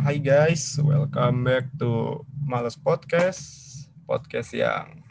Hai 0.00 0.16
guys, 0.16 0.80
welcome 0.80 1.44
back 1.44 1.68
to 1.76 2.24
Males 2.40 2.72
Podcast. 2.72 3.68
Podcast 4.08 4.48
yang 4.56 5.04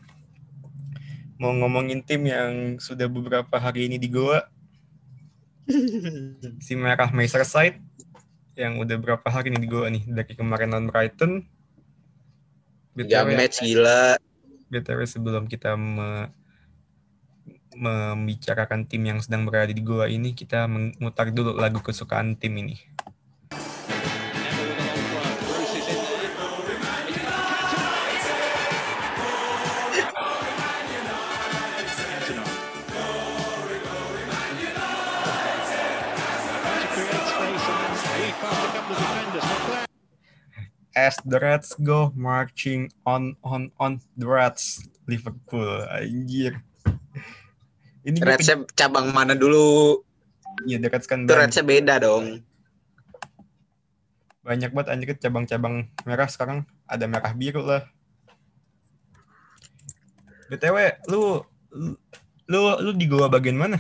mau 1.37 1.53
ngomongin 1.53 2.01
tim 2.01 2.25
yang 2.25 2.81
sudah 2.81 3.05
beberapa 3.05 3.61
hari 3.61 3.85
ini 3.85 4.01
di 4.01 4.09
Goa. 4.09 4.49
Si 6.65 6.73
Merah 6.73 7.13
Merseyside 7.13 7.77
yang 8.57 8.81
udah 8.81 8.97
berapa 8.97 9.29
hari 9.29 9.53
ini 9.53 9.61
di 9.61 9.69
Goa 9.69 9.93
nih 9.93 10.09
dari 10.09 10.33
kemarin 10.33 10.73
lawan 10.73 10.89
Brighton. 10.89 11.45
Tiga 12.97 13.29
match 13.29 13.61
gila. 13.61 14.17
BTW 14.73 15.05
sebelum 15.05 15.45
kita 15.45 15.77
me- 15.77 16.33
membicarakan 17.77 18.89
tim 18.89 19.05
yang 19.05 19.21
sedang 19.21 19.45
berada 19.45 19.69
di 19.69 19.85
Goa 19.85 20.09
ini, 20.09 20.33
kita 20.33 20.65
memutar 20.65 21.29
dulu 21.29 21.53
lagu 21.53 21.77
kesukaan 21.77 22.33
tim 22.33 22.57
ini. 22.57 22.81
As 40.97 41.15
the 41.21 41.37
Reds 41.37 41.77
go 41.77 42.09
marching 42.17 42.89
on 43.05 43.37
on 43.45 43.69
on 43.77 44.01
the 44.17 44.25
Reds 44.25 44.81
Liverpool 45.05 45.85
anjir. 45.85 46.57
Ini 48.01 48.17
Reds 48.25 48.49
cabang 48.73 49.13
mana 49.13 49.37
dulu? 49.37 50.01
Iya 50.65 50.81
The 50.81 50.89
Reds 50.89 51.05
kan 51.05 51.23
Itu 51.23 51.37
banyak, 51.37 51.45
Reds 51.45 51.57
beda 51.61 51.95
dong. 52.01 52.41
banyak 54.39 54.73
banget 54.73 54.89
anjir 54.89 55.13
cabang-cabang 55.21 55.93
merah 56.09 56.25
sekarang 56.25 56.65
ada 56.89 57.05
merah 57.05 57.37
biru 57.37 57.61
lah. 57.61 57.85
BTW 60.49 61.05
lu 61.05 61.45
lu 62.49 62.59
lu 62.81 62.91
di 62.97 63.05
gua 63.05 63.29
bagian 63.29 63.61
mana? 63.61 63.77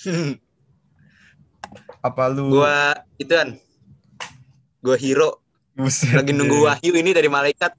Apa 2.06 2.32
lu 2.32 2.64
gua 2.64 2.96
ituan. 3.20 3.60
Gua 4.82 4.98
hero. 4.98 5.38
Buset 5.72 6.12
Lagi 6.12 6.36
nunggu 6.36 6.58
deh. 6.58 6.68
Wahyu 6.68 6.92
ini 7.00 7.16
dari 7.16 7.32
malaikat. 7.32 7.72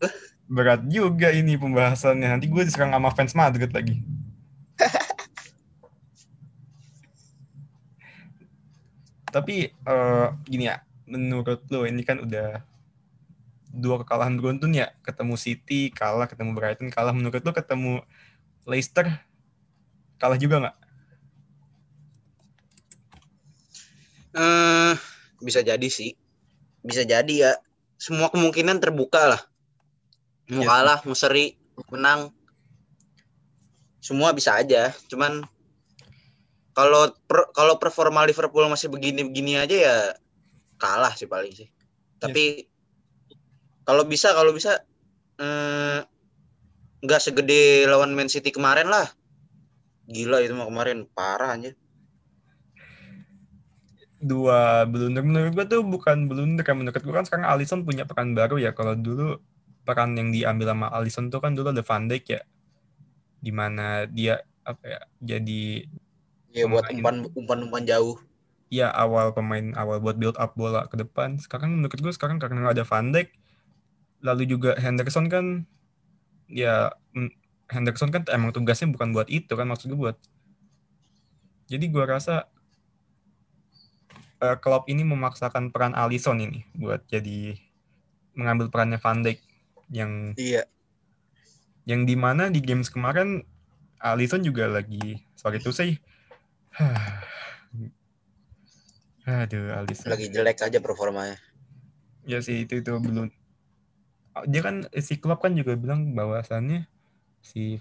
Berat 0.50 0.82
juga 0.90 1.30
ini 1.30 1.60
pembahasannya. 1.60 2.26
Nanti 2.26 2.50
gue 2.50 2.66
diserang 2.66 2.90
sama 2.90 3.14
fans 3.14 3.38
Madrid 3.38 3.70
lagi. 3.70 4.02
Tapi 9.34 9.70
eh, 9.74 10.28
gini 10.46 10.70
ya, 10.70 10.82
menurut 11.06 11.66
lo 11.70 11.86
ini 11.86 12.02
kan 12.06 12.22
udah 12.22 12.62
dua 13.74 14.06
kekalahan 14.06 14.38
beruntun 14.38 14.78
ya, 14.78 14.94
ketemu 15.02 15.34
City 15.38 15.90
kalah, 15.90 16.26
ketemu 16.26 16.54
Brighton 16.54 16.90
kalah. 16.94 17.14
Menurut 17.14 17.42
lo 17.42 17.54
ketemu 17.54 18.02
Leicester 18.66 19.10
kalah 20.18 20.38
juga 20.38 20.66
nggak? 20.66 20.78
Eh, 24.34 24.94
bisa 25.42 25.62
jadi 25.62 25.90
sih. 25.90 26.23
Bisa 26.84 27.08
jadi 27.08 27.34
ya. 27.34 27.54
Semua 27.96 28.28
kemungkinan 28.30 28.84
terbuka 28.84 29.32
lah. 29.32 29.42
Mau 30.52 30.62
Iya 30.62 30.68
sih. 30.68 30.70
kalah, 30.70 31.00
mau 31.08 31.16
seri, 31.16 31.56
menang. 31.88 32.36
Semua 34.04 34.36
bisa 34.36 34.60
aja. 34.60 34.92
Cuman 35.08 35.40
kalau 36.76 37.14
per- 37.30 37.50
kalau 37.56 37.80
performa 37.80 38.28
Liverpool 38.28 38.68
masih 38.68 38.90
begini-begini 38.92 39.62
aja 39.62 39.76
ya 39.78 39.98
kalah 40.82 41.14
sih 41.16 41.30
paling 41.30 41.54
sih. 41.54 41.70
Tapi 42.20 42.68
kalau 43.88 44.04
bisa 44.04 44.36
kalau 44.36 44.52
bisa 44.52 44.84
eh, 45.40 46.00
nggak 47.04 47.22
segede 47.22 47.88
lawan 47.88 48.12
Man 48.12 48.28
City 48.28 48.52
kemarin 48.52 48.90
lah. 48.90 49.08
Gila 50.10 50.44
itu 50.44 50.52
mah 50.58 50.68
kemarin 50.68 51.08
parah 51.08 51.56
aja. 51.56 51.72
Dua 54.24 54.88
blunder 54.88 55.20
menurut 55.20 55.52
gue 55.52 55.66
tuh 55.68 55.84
bukan 55.84 56.32
blunder 56.32 56.64
kan 56.64 56.80
menurut 56.80 56.96
gue 56.96 57.12
kan 57.12 57.28
sekarang 57.28 57.44
Alisson 57.44 57.84
punya 57.84 58.08
peran 58.08 58.32
baru 58.32 58.56
ya. 58.56 58.72
Kalau 58.72 58.96
dulu 58.96 59.36
peran 59.84 60.16
yang 60.16 60.32
diambil 60.32 60.72
sama 60.72 60.88
Alisson 60.96 61.28
tuh 61.28 61.44
kan 61.44 61.52
dulu 61.52 61.76
ada 61.76 61.84
Van 61.84 62.08
Dijk 62.08 62.24
ya, 62.32 62.42
di 63.44 63.52
mana 63.52 64.08
dia 64.08 64.40
apa 64.64 64.84
ya 64.88 65.02
jadi 65.20 65.84
Ya 66.54 66.70
buat 66.72 66.88
umpan 66.88 67.28
umpan 67.36 67.60
umpan 67.68 67.84
jauh. 67.84 68.16
ya 68.74 68.90
awal 68.90 69.34
pemain 69.38 69.74
awal 69.78 70.00
buat 70.02 70.18
build 70.18 70.38
up 70.40 70.56
bola 70.56 70.86
ke 70.88 70.96
depan. 70.98 71.38
Sekarang 71.42 71.78
menurut 71.78 72.00
gue 72.00 72.14
sekarang 72.16 72.40
karena 72.42 72.72
ada 72.72 72.86
Van 72.88 73.12
Dijk, 73.12 73.30
lalu 74.24 74.48
juga 74.50 74.78
Henderson 74.80 75.28
kan 75.28 75.68
ya 76.50 76.94
Henderson 77.70 78.10
kan 78.14 78.24
emang 78.32 78.54
tugasnya 78.54 78.90
bukan 78.94 79.12
buat 79.12 79.28
itu 79.28 79.52
kan 79.54 79.66
maksud 79.68 79.92
gue 79.94 80.00
buat. 80.00 80.18
Jadi 81.68 81.86
gue 81.90 82.04
rasa 82.06 82.53
eh, 84.44 84.56
Klopp 84.60 84.92
ini 84.92 85.08
memaksakan 85.08 85.72
peran 85.72 85.96
Alisson 85.96 86.44
ini 86.44 86.68
buat 86.76 87.00
jadi 87.08 87.56
mengambil 88.36 88.68
perannya 88.68 89.00
Van 89.00 89.24
Dijk 89.24 89.40
yang 89.88 90.36
Iya. 90.36 90.68
yang 91.86 92.04
di 92.04 92.16
mana 92.16 92.52
di 92.52 92.60
games 92.60 92.92
kemarin 92.92 93.48
Alisson 94.04 94.44
juga 94.44 94.68
lagi 94.68 95.24
sorry 95.40 95.64
to 95.64 95.72
say. 95.72 95.96
Aduh 99.24 99.72
Alisson. 99.72 100.12
Lagi 100.12 100.28
jelek 100.28 100.60
aja 100.60 100.80
performanya. 100.84 101.40
ya 102.24 102.40
sih 102.40 102.64
itu 102.64 102.80
itu 102.80 102.92
belum. 103.00 103.28
Dia 104.48 104.62
kan 104.64 104.88
si 105.00 105.20
klub 105.20 105.40
kan 105.40 105.56
juga 105.56 105.76
bilang 105.76 106.16
bahwasannya 106.16 106.88
si 107.40 107.80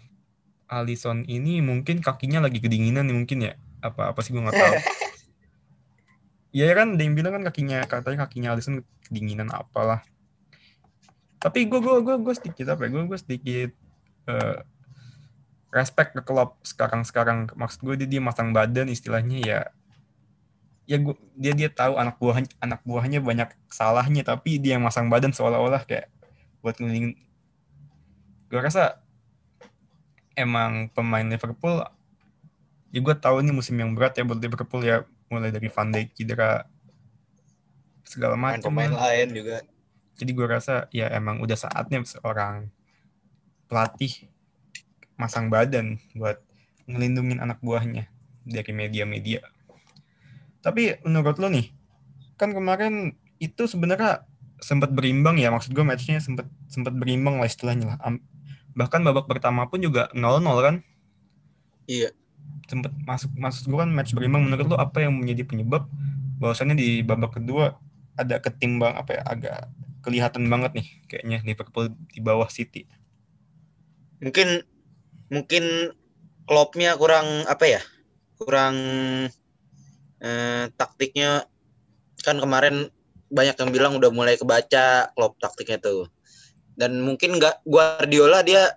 Alisson 0.66 1.22
ini 1.26 1.62
mungkin 1.62 2.02
kakinya 2.02 2.42
lagi 2.42 2.58
kedinginan 2.58 3.06
nih 3.10 3.16
mungkin 3.16 3.38
ya. 3.42 3.54
Apa 3.82 4.14
apa 4.14 4.20
sih 4.22 4.30
gue 4.30 4.42
nggak 4.42 4.54
tahu 4.54 4.74
Iya 6.52 6.76
kan, 6.76 6.94
ada 6.94 7.02
yang 7.02 7.16
bilang 7.16 7.32
kan 7.40 7.42
kakinya 7.48 7.80
katanya 7.88 8.28
kakinya 8.28 8.52
Alisson 8.52 8.84
kedinginan 9.08 9.48
apalah. 9.48 10.04
Tapi 11.40 11.64
gue 11.64 11.80
gue 11.80 11.96
gue 12.04 12.16
gue 12.20 12.34
sedikit 12.36 12.76
apa 12.76 12.86
ya? 12.86 12.88
Gue 12.92 13.02
gue 13.08 13.18
sedikit 13.18 13.70
eh, 14.28 14.58
respect 15.72 16.12
ke 16.12 16.20
klub 16.20 16.60
sekarang 16.60 17.08
sekarang. 17.08 17.48
Maksud 17.56 17.80
gue 17.80 17.94
dia, 18.04 18.08
dia 18.18 18.22
masang 18.22 18.52
badan 18.52 18.92
istilahnya 18.92 19.38
ya. 19.40 19.60
Ya 20.84 21.00
gue 21.00 21.16
dia 21.40 21.56
dia 21.56 21.72
tahu 21.72 21.96
anak 21.96 22.20
buah 22.20 22.44
anak 22.60 22.84
buahnya 22.84 23.24
banyak 23.24 23.48
salahnya 23.72 24.20
tapi 24.20 24.60
dia 24.60 24.76
yang 24.76 24.84
masang 24.84 25.08
badan 25.08 25.32
seolah-olah 25.32 25.88
kayak 25.88 26.12
buat 26.60 26.76
ngelilingin. 26.76 27.16
Gue 28.52 28.60
rasa 28.60 29.00
emang 30.36 30.92
pemain 30.92 31.24
Liverpool 31.24 31.80
ya 32.92 33.00
gue 33.00 33.14
tahu 33.16 33.40
ini 33.40 33.56
musim 33.56 33.76
yang 33.80 33.96
berat 33.96 34.20
ya 34.20 34.24
buat 34.24 34.36
Liverpool 34.36 34.84
ya 34.84 35.08
mulai 35.32 35.48
dari 35.48 35.72
Van 35.72 35.88
Dijk 35.88 36.12
cedera 36.12 36.68
segala 38.04 38.36
macam 38.36 38.76
lah. 38.76 39.08
lain 39.08 39.28
juga. 39.32 39.64
Jadi 40.20 40.30
gue 40.36 40.46
rasa 40.46 40.86
ya 40.92 41.08
emang 41.08 41.40
udah 41.40 41.56
saatnya 41.56 42.04
seorang 42.04 42.68
pelatih 43.66 44.28
masang 45.16 45.48
badan 45.48 45.96
buat 46.12 46.36
ngelindungin 46.84 47.40
anak 47.40 47.56
buahnya 47.64 48.12
dari 48.44 48.72
media-media. 48.76 49.40
Tapi 50.60 51.00
menurut 51.08 51.40
lo 51.40 51.48
nih, 51.48 51.72
kan 52.36 52.52
kemarin 52.52 53.16
itu 53.40 53.64
sebenarnya 53.64 54.28
sempat 54.60 54.92
berimbang 54.92 55.40
ya, 55.40 55.48
maksud 55.48 55.72
gue 55.72 55.82
matchnya 55.82 56.20
sempat 56.20 56.46
sempat 56.68 56.92
berimbang 56.94 57.40
lah 57.40 57.48
istilahnya 57.48 57.96
lah. 57.96 57.98
Bahkan 58.76 59.00
babak 59.02 59.26
pertama 59.26 59.66
pun 59.66 59.80
juga 59.80 60.12
0-0 60.12 60.60
kan, 60.62 60.76
Iya. 61.90 62.14
Sempat 62.72 62.96
masuk 63.04 63.28
maksud 63.36 63.68
gue 63.68 63.76
kan 63.76 63.92
match 63.92 64.16
berimbang. 64.16 64.48
Menurut 64.48 64.72
lo 64.72 64.76
apa 64.80 65.04
yang 65.04 65.12
menjadi 65.20 65.44
penyebab 65.44 65.84
bahwasannya 66.40 66.80
di 66.80 67.04
babak 67.04 67.36
kedua 67.36 67.76
ada 68.16 68.40
ketimbang 68.40 68.96
apa 68.96 69.20
ya 69.20 69.22
agak 69.28 69.58
kelihatan 70.00 70.48
banget 70.48 70.80
nih 70.80 70.88
kayaknya 71.06 71.38
Liverpool 71.44 71.92
di 72.08 72.18
bawah 72.24 72.48
City. 72.48 72.88
Mungkin 74.24 74.64
mungkin 75.28 75.92
klubnya 76.48 76.96
kurang 76.96 77.44
apa 77.44 77.64
ya? 77.68 77.80
Kurang 78.40 78.74
eh, 80.24 80.64
taktiknya 80.74 81.44
kan 82.24 82.40
kemarin 82.40 82.88
banyak 83.32 83.56
yang 83.56 83.70
bilang 83.72 83.92
udah 83.96 84.10
mulai 84.12 84.40
kebaca 84.40 85.12
klub 85.12 85.36
taktiknya 85.36 85.78
tuh. 85.78 86.08
Dan 86.72 87.04
mungkin 87.04 87.36
nggak 87.36 87.68
Guardiola 87.68 88.40
dia 88.40 88.74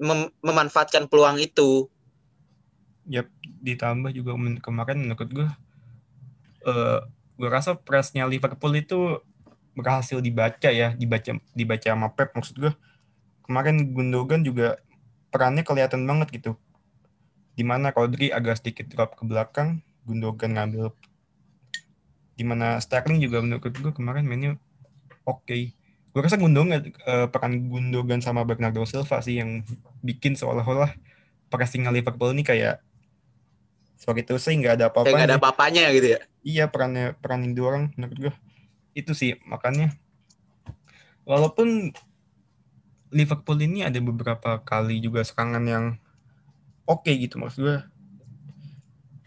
mem- 0.00 0.32
memanfaatkan 0.42 1.06
peluang 1.06 1.38
itu. 1.38 1.86
Yap, 3.08 3.26
ditambah 3.64 4.12
juga 4.12 4.36
kemarin 4.60 5.08
menurut 5.08 5.30
gue 5.30 5.48
eh 6.68 7.00
gue 7.40 7.48
rasa 7.48 7.72
pressnya 7.72 8.28
Liverpool 8.28 8.76
itu 8.76 9.24
berhasil 9.72 10.20
dibaca 10.20 10.68
ya, 10.68 10.92
dibaca 10.92 11.40
dibaca 11.56 11.88
sama 11.88 12.12
Pep 12.12 12.36
maksud 12.36 12.56
gue. 12.60 12.72
Kemarin 13.48 13.96
Gundogan 13.96 14.44
juga 14.44 14.76
perannya 15.32 15.64
kelihatan 15.64 16.04
banget 16.04 16.28
gitu. 16.36 16.52
Di 17.56 17.64
mana 17.64 17.88
Rodri 17.90 18.28
agak 18.28 18.60
sedikit 18.60 18.92
drop 18.92 19.16
ke 19.16 19.24
belakang, 19.24 19.80
Gundogan 20.04 20.54
ngambil 20.56 20.92
Di 22.36 22.44
mana 22.44 22.80
Sterling 22.80 23.20
juga 23.20 23.40
menurut 23.44 23.72
gue 23.72 23.92
kemarin 23.92 24.24
mainnya 24.28 24.56
oke. 25.24 25.58
Gue 26.12 26.20
rasa 26.20 26.36
Gundogan 26.36 26.92
eh, 26.92 27.26
peran 27.32 27.72
Gundogan 27.72 28.20
sama 28.20 28.44
Bernardo 28.44 28.84
Silva 28.84 29.24
sih 29.24 29.40
yang 29.40 29.64
bikin 30.04 30.36
seolah-olah 30.36 30.92
pressing 31.48 31.88
Liverpool 31.88 32.32
ini 32.36 32.44
kayak 32.44 32.84
itu 34.00 34.34
sih 34.40 34.56
nggak 34.56 34.74
ada 34.80 34.86
apa-apa. 34.88 35.12
nggak 35.12 35.28
ada 35.28 35.38
apa-apanya 35.38 35.92
gitu 35.92 36.16
ya. 36.16 36.20
Iya 36.40 36.64
perannya 36.72 37.12
peran 37.20 37.44
ini 37.44 37.52
dua 37.52 37.66
orang 37.76 37.84
menurut 38.00 38.16
gue 38.16 38.34
itu 38.96 39.12
sih 39.14 39.38
makanya 39.46 39.94
walaupun 41.28 41.94
Liverpool 43.10 43.58
ini 43.60 43.86
ada 43.86 43.98
beberapa 44.02 44.62
kali 44.62 44.98
juga 45.02 45.22
serangan 45.22 45.62
yang 45.66 45.84
oke 46.86 47.10
gitu 47.10 47.38
maksud 47.38 47.60
gue 47.62 47.78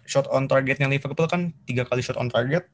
shot 0.04 0.28
on 0.28 0.52
targetnya 0.52 0.92
Liverpool 0.92 1.30
kan 1.32 1.56
tiga 1.64 1.88
kali 1.88 2.04
shot 2.04 2.20
on 2.20 2.28
target 2.28 2.68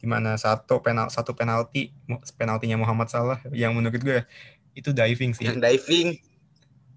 di 0.00 0.08
mana 0.08 0.34
satu 0.40 0.80
penal 0.80 1.12
satu 1.12 1.36
penalti 1.36 1.92
penaltinya 2.34 2.80
Muhammad 2.80 3.12
Salah 3.12 3.38
yang 3.52 3.76
menurut 3.76 4.00
gue 4.00 4.24
itu 4.72 4.90
diving 4.96 5.36
sih 5.36 5.44
Yang 5.44 5.60
diving. 5.60 6.08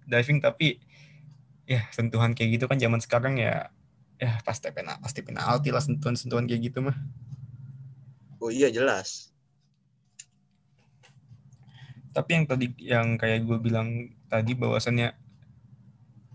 diving 0.07 0.39
tapi 0.39 0.79
ya 1.63 1.87
sentuhan 1.95 2.35
kayak 2.35 2.59
gitu 2.59 2.65
kan 2.67 2.77
zaman 2.79 2.99
sekarang 2.99 3.39
ya 3.39 3.71
ya 4.19 4.39
pasti 4.43 4.71
penal 4.71 4.99
pasti 4.99 5.23
penalti 5.23 5.71
lah 5.71 5.83
sentuhan 5.83 6.15
sentuhan 6.15 6.45
kayak 6.47 6.71
gitu 6.71 6.83
mah. 6.83 6.97
Oh 8.43 8.51
iya 8.51 8.67
jelas. 8.67 9.33
tapi 12.13 12.29
yang 12.37 12.45
tadi 12.45 12.67
yang 12.77 13.07
kayak 13.17 13.41
gue 13.43 13.57
bilang 13.57 14.13
tadi 14.29 14.53
bahwasannya 14.53 15.17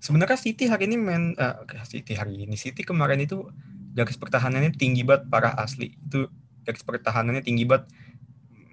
sebenarnya 0.03 0.35
City 0.35 0.67
hari 0.67 0.91
ini 0.91 0.99
main 0.99 1.39
eh, 1.39 1.55
City 1.87 2.19
hari 2.19 2.45
ini 2.45 2.59
City 2.59 2.83
kemarin 2.83 3.23
itu 3.23 3.47
garis 3.95 4.19
pertahanannya 4.19 4.75
tinggi 4.75 5.07
banget 5.07 5.31
parah 5.31 5.55
asli. 5.55 5.95
Itu 5.95 6.29
garis 6.67 6.83
pertahanannya 6.83 7.47
tinggi 7.47 7.65
banget. 7.65 7.87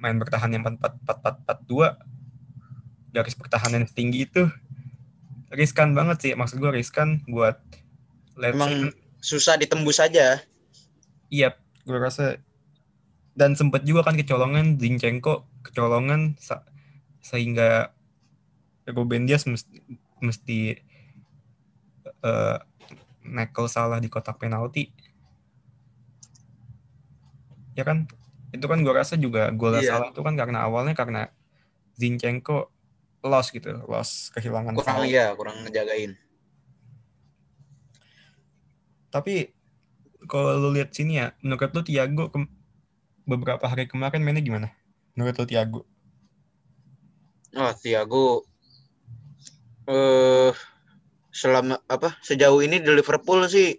Main 0.02 0.18
bertahan 0.18 0.50
yang 0.52 0.66
4 0.66 0.81
4 0.81 1.46
4 1.46 1.46
4 1.46 1.72
2 1.72 3.16
garis 3.16 3.36
pertahanan 3.38 3.86
yang 3.86 3.94
tinggi 3.96 4.28
itu 4.28 4.44
riskan 5.56 5.96
banget 5.96 6.18
sih 6.22 6.31
maksud 6.36 6.60
gue 6.60 6.72
riskan 6.72 7.24
buat 7.25 7.57
let's 8.36 8.54
say 8.54 8.60
Emang 8.60 8.74
susah 9.24 9.56
ditembus 9.57 9.98
aja. 9.98 10.44
Iya, 11.34 11.57
gue 11.88 11.98
rasa 11.98 12.38
dan 13.36 13.57
sempet 13.57 13.84
juga 13.84 14.06
kan 14.06 14.16
kecolongan 14.16 14.78
Zinchenko 14.78 15.50
kecolongan 15.66 16.38
sehingga 17.25 17.92
Ruben 18.86 19.25
Dias 19.25 19.50
mesti, 19.50 19.81
mesti 20.22 20.78
eh, 22.22 22.57
nekel 23.25 23.66
salah 23.66 23.98
di 23.98 24.07
kotak 24.13 24.38
penalti. 24.38 24.94
Ya 27.74 27.81
kan? 27.84 28.06
Itu 28.54 28.69
kan 28.69 28.86
gue 28.86 28.94
rasa 28.94 29.18
juga 29.18 29.50
golnya 29.52 29.81
Iya. 29.84 29.92
salah 29.98 30.07
itu 30.13 30.22
kan 30.22 30.38
karena 30.38 30.63
awalnya 30.63 30.94
karena 30.94 31.34
Zinchenko 31.98 32.75
lost 33.25 33.50
gitu, 33.51 33.74
lost 33.89 34.30
kehilangan 34.38 34.77
Kurang 34.77 35.01
foul. 35.01 35.10
iya, 35.10 35.33
kurang 35.33 35.66
ngejagain. 35.66 36.13
Tapi 39.10 39.50
kalau 40.30 40.57
lu 40.62 40.69
lihat 40.77 40.94
sini 40.94 41.18
ya, 41.22 41.33
menurut 41.42 41.72
lu 41.74 41.81
Thiago 41.81 42.30
kem- 42.30 42.51
beberapa 43.25 43.66
hari 43.66 43.89
kemarin 43.89 44.22
mainnya 44.22 44.45
gimana? 44.45 44.69
Menurut 45.18 45.36
lu 45.42 45.45
Thiago? 45.50 45.81
Oh, 47.56 47.72
Thiago 47.74 48.44
eh 49.86 50.51
selama 51.30 51.78
apa 51.86 52.18
sejauh 52.25 52.57
ini 52.66 52.81
di 52.81 52.89
Liverpool 52.89 53.45
sih 53.45 53.78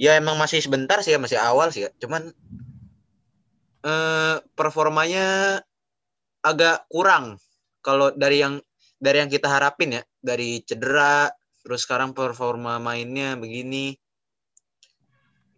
ya 0.00 0.16
emang 0.16 0.40
masih 0.40 0.60
sebentar 0.64 1.04
sih 1.04 1.12
ya 1.14 1.20
masih 1.20 1.36
awal 1.40 1.68
sih 1.72 1.86
ya. 1.86 1.90
Cuman 2.00 2.32
eh 3.86 4.36
performanya 4.58 5.60
agak 6.42 6.86
kurang 6.90 7.38
kalau 7.86 8.10
dari 8.10 8.42
yang 8.42 8.58
dari 8.98 9.22
yang 9.22 9.30
kita 9.30 9.46
harapin 9.46 9.94
ya, 9.94 10.02
dari 10.18 10.58
cedera 10.66 11.30
terus 11.62 11.86
sekarang 11.86 12.10
performa 12.10 12.82
mainnya 12.82 13.38
begini. 13.38 13.94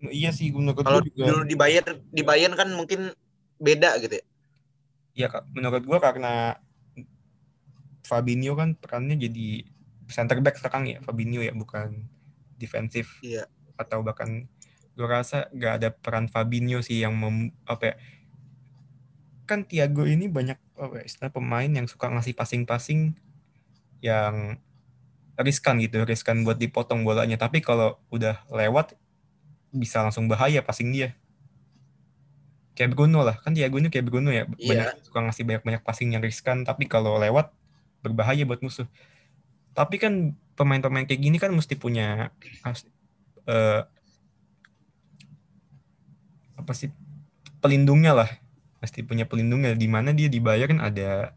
Iya 0.04 0.30
sih, 0.30 0.52
menurut 0.52 0.84
Kalau 0.84 1.00
juga. 1.00 1.32
dulu 1.32 1.42
di 1.48 1.56
Bayern 1.56 2.04
di 2.12 2.22
Bayern 2.22 2.54
kan 2.54 2.68
mungkin 2.76 3.16
beda 3.56 3.96
gitu 4.04 4.20
ya. 4.20 4.24
Ya, 5.18 5.26
Kak, 5.26 5.50
menurut 5.50 5.82
gue 5.82 5.98
karena 5.98 6.54
Fabinho 8.06 8.54
kan 8.54 8.78
perannya 8.78 9.18
jadi 9.18 9.66
center 10.06 10.38
back 10.38 10.62
sekarang 10.62 10.86
ya, 10.86 11.02
Fabinho 11.02 11.42
ya, 11.42 11.50
bukan 11.50 12.06
defensif. 12.54 13.18
Iya. 13.26 13.50
Atau 13.74 14.06
bahkan 14.06 14.46
gue 14.94 15.06
rasa 15.06 15.50
gak 15.50 15.82
ada 15.82 15.90
peran 15.90 16.30
Fabinho 16.30 16.78
sih 16.86 17.02
yang 17.02 17.18
mem, 17.18 17.50
apa 17.66 17.82
ya, 17.90 17.94
kan 19.48 19.64
Thiago 19.64 20.04
ini 20.04 20.28
banyak 20.28 20.60
apa 20.76 21.00
ya, 21.00 21.04
istilah 21.08 21.32
pemain 21.32 21.66
yang 21.66 21.88
suka 21.88 22.12
ngasih 22.12 22.36
passing-passing 22.36 23.16
yang 24.04 24.60
riskan 25.40 25.80
gitu, 25.80 26.04
riskan 26.04 26.44
buat 26.44 26.60
dipotong 26.60 27.02
bolanya. 27.02 27.40
Tapi 27.40 27.64
kalau 27.64 27.96
udah 28.12 28.44
lewat 28.52 28.94
bisa 29.72 30.04
langsung 30.04 30.28
bahaya 30.28 30.60
passing 30.60 30.92
dia. 30.92 31.16
Kayak 32.76 32.94
Bruno 32.94 33.26
lah, 33.26 33.40
kan 33.42 33.56
Thiago 33.56 33.80
ini 33.82 33.90
kayak 33.90 34.06
Bruno 34.06 34.30
ya, 34.30 34.46
Iya. 34.54 34.68
banyak 34.70 34.86
suka 35.02 35.18
ngasih 35.24 35.42
banyak-banyak 35.48 35.82
passing 35.82 36.14
yang 36.14 36.22
riskan, 36.22 36.62
tapi 36.62 36.86
kalau 36.86 37.18
lewat 37.18 37.50
berbahaya 38.06 38.46
buat 38.46 38.62
musuh. 38.62 38.86
Tapi 39.74 39.98
kan 39.98 40.38
pemain-pemain 40.54 41.06
kayak 41.06 41.22
gini 41.22 41.36
kan 41.42 41.50
mesti 41.50 41.74
punya 41.74 42.30
eh, 43.48 43.82
apa 46.58 46.72
sih 46.74 46.90
pelindungnya 47.62 48.14
lah, 48.14 48.30
mesti 48.78 49.02
punya 49.02 49.26
pelindungnya 49.26 49.74
di 49.74 49.86
mana 49.90 50.14
dia 50.14 50.26
dibayarin? 50.26 50.78
Ada 50.78 51.34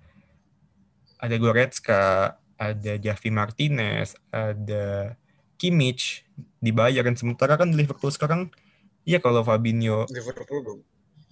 ada 1.21 1.35
Goretzka, 1.37 2.35
ada 2.57 2.91
Javi 2.97 3.29
Martinez, 3.29 4.17
ada 4.33 5.13
Kimmich 5.57 6.25
dibayarin. 6.57 7.13
Sementara 7.13 7.57
kan 7.57 7.69
di 7.69 7.77
Liverpool 7.77 8.09
sekarang 8.09 8.49
Iya 9.01 9.17
kalau 9.17 9.41
Fabinho 9.41 10.05
Liverpool 10.13 10.61
belum. 10.61 10.79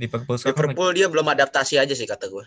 Liverpool 0.02 0.38
sekarang 0.42 0.74
Liverpool 0.74 0.90
dia 0.96 1.06
belum 1.06 1.28
adaptasi 1.30 1.78
aja 1.78 1.94
sih 1.94 2.10
kata 2.10 2.26
gue. 2.32 2.46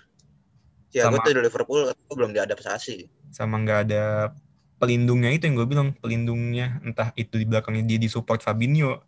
Ya 0.92 1.06
gue 1.08 1.14
Sama- 1.14 1.24
tuh 1.24 1.32
di 1.32 1.40
Liverpool 1.46 1.80
gua 1.88 2.14
belum 2.14 2.30
diadaptasi. 2.34 3.06
sama 3.32 3.56
nggak 3.64 3.78
ada 3.88 4.34
pelindungnya. 4.76 5.32
Itu 5.32 5.48
yang 5.48 5.56
gue 5.56 5.68
bilang 5.70 5.88
pelindungnya. 5.96 6.82
Entah 6.84 7.14
itu 7.16 7.38
di 7.40 7.46
belakangnya 7.48 7.86
dia 7.86 7.98
disupport 8.02 8.42
Fabinho. 8.42 9.00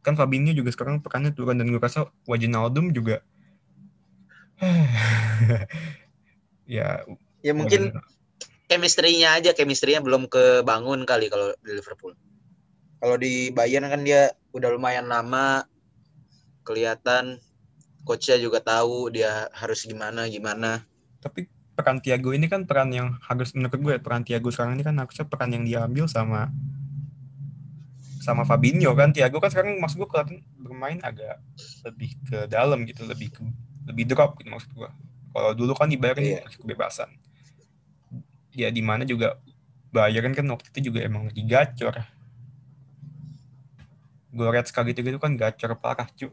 Kan 0.00 0.14
Fabinho 0.16 0.54
juga 0.54 0.70
sekarang 0.72 1.02
perannya 1.02 1.34
turun 1.34 1.58
dan 1.60 1.66
gue 1.68 1.82
rasa 1.82 2.08
Wijnaldum 2.24 2.94
juga 2.94 3.20
ya 6.76 7.04
Ya 7.44 7.52
mungkin 7.54 7.94
chemistry-nya 8.66 9.38
aja, 9.38 9.54
chemistry-nya 9.54 10.02
belum 10.02 10.26
kebangun 10.26 11.06
kali 11.06 11.30
kalau 11.30 11.54
di 11.62 11.78
Liverpool. 11.78 12.18
Kalau 12.98 13.14
di 13.14 13.54
Bayern 13.54 13.86
kan 13.86 14.02
dia 14.02 14.34
udah 14.50 14.74
lumayan 14.74 15.06
lama 15.06 15.62
kelihatan 16.66 17.38
coachnya 18.02 18.38
juga 18.42 18.58
tahu 18.58 19.14
dia 19.14 19.46
harus 19.54 19.86
gimana 19.86 20.26
gimana. 20.26 20.82
tapi 21.22 21.50
peran 21.74 21.98
Thiago 21.98 22.30
ini 22.30 22.46
kan 22.46 22.64
peran 22.64 22.94
yang 22.94 23.18
harus 23.18 23.50
menurut 23.52 23.74
gue 23.74 23.94
peran 23.98 24.22
Thiago 24.22 24.48
sekarang 24.54 24.78
ini 24.78 24.86
kan 24.86 24.94
harusnya 24.94 25.26
peran 25.26 25.50
yang 25.50 25.66
diambil 25.66 26.06
sama 26.06 26.54
sama 28.22 28.46
Fabinho 28.46 28.94
kan 28.94 29.10
Thiago 29.10 29.42
kan 29.42 29.50
sekarang 29.50 29.82
maksud 29.82 30.00
gue 30.00 30.08
kelihatan 30.08 30.38
bermain 30.58 31.02
agak 31.02 31.42
lebih 31.82 32.14
ke 32.30 32.38
dalam 32.46 32.86
gitu 32.86 33.04
lebih 33.10 33.34
ke, 33.34 33.42
lebih 33.86 34.04
drop 34.10 34.34
gitu 34.38 34.50
maksud 34.50 34.70
gue 34.74 34.90
kalau 35.36 35.52
dulu 35.52 35.76
kan 35.76 35.84
di 35.86 36.00
Bayern 36.00 36.16
Iya. 36.16 36.40
dikasih 36.48 36.60
kebebasan. 36.64 37.10
Ya 38.56 38.72
di 38.72 38.80
mana 38.80 39.04
juga 39.04 39.36
Bayern 39.92 40.32
kan 40.32 40.48
waktu 40.48 40.72
itu 40.72 40.88
juga 40.88 41.04
emang 41.04 41.28
lagi 41.28 41.44
gacor. 41.44 41.92
Goretzka 44.32 44.80
gitu-gitu 44.88 45.20
kan 45.20 45.36
gacor 45.36 45.76
parah 45.76 46.08
cu. 46.08 46.32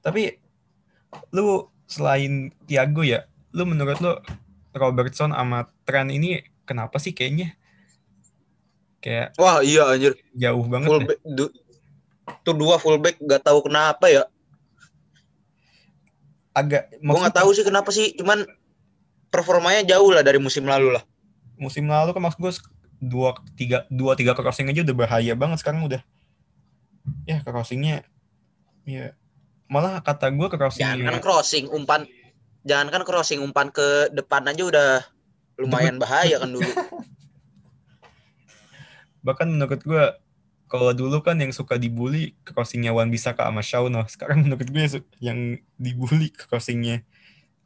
Tapi 0.00 0.40
lu 1.36 1.68
selain 1.84 2.48
Thiago 2.64 3.04
ya, 3.04 3.28
lu 3.52 3.68
menurut 3.68 4.00
lu 4.00 4.16
Robertson 4.72 5.36
sama 5.36 5.68
Trent 5.84 6.08
ini 6.08 6.40
kenapa 6.64 6.96
sih 6.96 7.12
kayaknya? 7.12 7.60
Kayak 9.04 9.36
Wah 9.36 9.60
iya 9.60 9.84
anjir, 9.84 10.16
jauh 10.32 10.64
banget 10.64 10.88
full 10.88 11.04
du- 11.28 11.54
tuh 12.40 12.54
dua 12.56 12.80
fullback 12.80 13.20
gak 13.20 13.44
tahu 13.44 13.68
kenapa 13.68 14.08
ya. 14.08 14.24
Agak 16.60 16.82
Gue 17.00 17.16
nggak 17.16 17.36
tahu 17.40 17.50
sih 17.56 17.64
kenapa 17.64 17.88
sih, 17.88 18.12
cuman 18.20 18.44
performanya 19.30 19.86
jauh 19.86 20.10
lah 20.12 20.20
dari 20.26 20.36
musim 20.42 20.66
lalu 20.66 20.98
lah. 20.98 21.04
musim 21.60 21.84
lalu 21.84 22.16
kan 22.16 22.24
maksud 22.24 22.40
gue 22.40 22.52
dua 23.04 23.36
tiga 23.52 23.84
dua 23.92 24.16
tiga 24.16 24.32
crossing 24.32 24.72
aja 24.72 24.80
udah 24.80 24.96
bahaya 24.96 25.32
banget 25.36 25.60
sekarang 25.60 25.84
udah 25.84 26.00
ya 27.28 27.44
crossingnya 27.44 28.00
ya 28.88 29.12
malah 29.68 30.00
kata 30.00 30.32
gue 30.32 30.48
crossingnya 30.48 31.04
Jangan 31.04 31.20
crossing 31.20 31.68
umpan, 31.68 32.08
jangan 32.64 32.88
kan 32.88 33.02
crossing 33.04 33.44
umpan 33.44 33.68
ke 33.68 34.08
depan 34.10 34.48
aja 34.48 34.62
udah 34.66 34.90
lumayan 35.60 36.00
bahaya 36.00 36.40
kan 36.40 36.48
dulu. 36.48 36.64
bahkan 39.26 39.52
menurut 39.52 39.80
gue 39.84 40.04
kalau 40.70 40.94
dulu 40.94 41.18
kan 41.26 41.34
yang 41.42 41.50
suka 41.50 41.74
dibully 41.74 42.38
ke 42.46 42.54
crossingnya 42.54 42.94
Wan 42.94 43.10
bisa 43.10 43.34
ke 43.34 43.42
sama 43.42 43.60
Shauno. 43.60 44.06
Sekarang 44.06 44.40
menurut 44.46 44.70
gue 44.70 44.86
yang 45.18 45.58
dibully 45.74 46.30
ke 46.30 46.46
crossingnya 46.46 47.02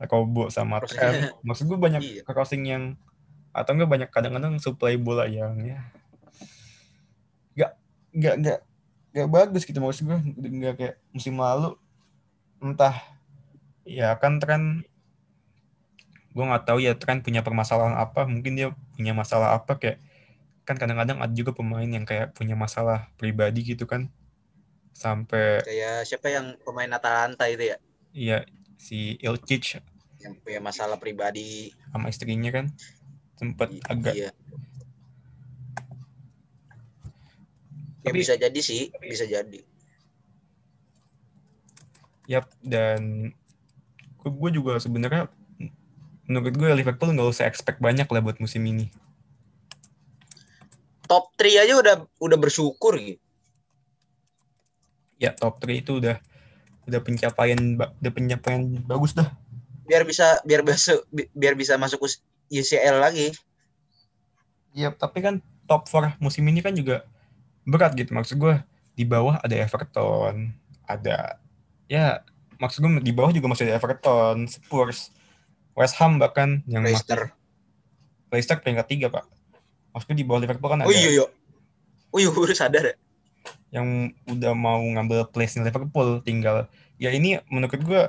Kobo 0.08 0.48
sama 0.48 0.80
Trent. 0.84 1.32
Maksud 1.46 1.68
gue 1.68 1.78
banyak 1.78 2.00
Iya. 2.02 2.22
ke 2.24 2.30
crossing 2.32 2.64
yang 2.64 2.96
atau 3.54 3.70
enggak 3.76 3.90
banyak 3.92 4.10
kadang-kadang 4.10 4.58
supply 4.58 4.98
bola 4.98 5.30
yang 5.30 5.54
ya 5.62 5.78
nggak 7.54 7.72
nggak 8.10 8.34
nggak 8.42 8.58
nggak 9.14 9.28
bagus 9.30 9.62
gitu 9.62 9.78
maksud 9.78 10.10
gue 10.10 10.18
nggak 10.42 10.74
kayak 10.74 10.94
musim 11.14 11.38
lalu 11.38 11.78
entah 12.58 12.98
ya 13.86 14.10
kan 14.18 14.42
tren 14.42 14.82
gue 16.34 16.42
nggak 16.42 16.66
tahu 16.66 16.82
ya 16.82 16.98
tren 16.98 17.22
punya 17.22 17.46
permasalahan 17.46 17.94
apa 17.94 18.26
mungkin 18.26 18.58
dia 18.58 18.68
punya 18.98 19.14
masalah 19.14 19.54
apa 19.54 19.78
kayak 19.78 20.02
kan 20.64 20.76
kadang-kadang 20.76 21.20
ada 21.20 21.30
juga 21.30 21.52
pemain 21.52 21.84
yang 21.84 22.02
kayak 22.02 22.32
punya 22.32 22.56
masalah 22.56 23.12
pribadi 23.14 23.60
gitu 23.66 23.84
kan 23.84 24.08
sampai 24.92 25.60
Kayak 25.60 26.06
siapa 26.06 26.28
yang 26.28 26.56
pemain 26.60 26.88
Atalanta 26.88 27.44
itu 27.46 27.68
ya? 27.68 27.76
ya 28.10 28.38
si 28.76 29.16
Ilcic 29.18 29.80
Yang 30.18 30.34
punya 30.40 30.60
masalah 30.60 30.96
pribadi. 30.96 31.68
sama 31.90 32.08
istrinya 32.08 32.48
kan 32.48 32.66
sempat 33.34 33.68
I- 33.68 33.82
agak 33.84 34.14
Iya. 34.14 34.30
Ya 38.00 38.08
Tapi- 38.08 38.20
bisa 38.20 38.36
jadi 38.36 38.60
sih, 38.60 38.92
bisa 39.00 39.24
jadi. 39.24 39.60
Yap, 42.24 42.48
dan 42.60 43.32
gue 44.18 44.50
juga 44.50 44.76
sebenarnya 44.76 45.28
menurut 46.24 46.52
gue 46.52 46.68
Liverpool 46.70 47.12
nggak 47.12 47.28
usah 47.30 47.44
expect 47.44 47.80
banyak 47.80 48.04
lah 48.04 48.20
buat 48.20 48.36
musim 48.38 48.64
ini. 48.64 48.88
Top 51.04 51.32
3 51.36 51.64
aja 51.64 51.74
udah 51.78 51.94
udah 52.20 52.38
bersyukur 52.40 52.96
gitu. 52.96 53.20
Ya 55.20 55.32
top 55.36 55.60
3 55.62 55.76
itu 55.76 56.00
udah 56.00 56.16
udah 56.84 57.00
pencapaian 57.00 57.60
udah 57.80 58.12
pencapaian 58.12 58.62
bagus 58.84 59.16
dah. 59.16 59.28
Biar 59.84 60.04
bisa 60.08 60.40
biar 60.44 60.64
bisa 60.64 60.96
bi- 61.12 61.28
biar 61.36 61.54
bisa 61.56 61.76
masuk 61.76 62.08
UCL 62.48 63.00
lagi. 63.00 63.32
Ya 64.72 64.90
tapi 64.92 65.20
kan 65.20 65.40
top 65.68 65.88
4 65.88 66.16
musim 66.20 66.44
ini 66.48 66.60
kan 66.60 66.72
juga 66.76 67.04
berat 67.64 67.96
gitu 67.96 68.12
maksud 68.12 68.36
gue 68.36 68.54
di 68.94 69.04
bawah 69.08 69.40
ada 69.40 69.56
Everton, 69.56 70.52
ada 70.84 71.40
ya 71.88 72.20
maksud 72.60 72.84
gue 72.84 72.92
di 73.02 73.12
bawah 73.12 73.32
juga 73.32 73.48
masih 73.50 73.68
ada 73.68 73.80
Everton, 73.80 74.46
Spurs, 74.46 75.10
West 75.74 75.96
Ham 75.98 76.20
bahkan 76.20 76.60
yang 76.68 76.84
Leicester. 76.84 77.32
Leicester 78.30 78.60
peringkat 78.60 78.86
tiga 78.86 79.06
pak. 79.10 79.24
Maksudnya 79.94 80.16
di 80.18 80.26
bawah 80.26 80.42
Liverpool 80.42 80.70
kan 80.74 80.82
ada 80.82 80.90
Oh 80.90 80.94
iya 80.94 81.10
iya. 81.14 81.26
Oh 82.10 82.18
iya, 82.18 82.28
udah 82.34 82.58
sadar 82.58 82.84
ya. 82.84 82.96
yang 83.74 84.14
udah 84.30 84.54
mau 84.54 84.78
ngambil 84.80 85.34
place 85.34 85.58
Liverpool 85.58 86.22
tinggal 86.22 86.70
ya 86.94 87.10
ini 87.10 87.42
menurut 87.50 87.74
gue 87.74 88.02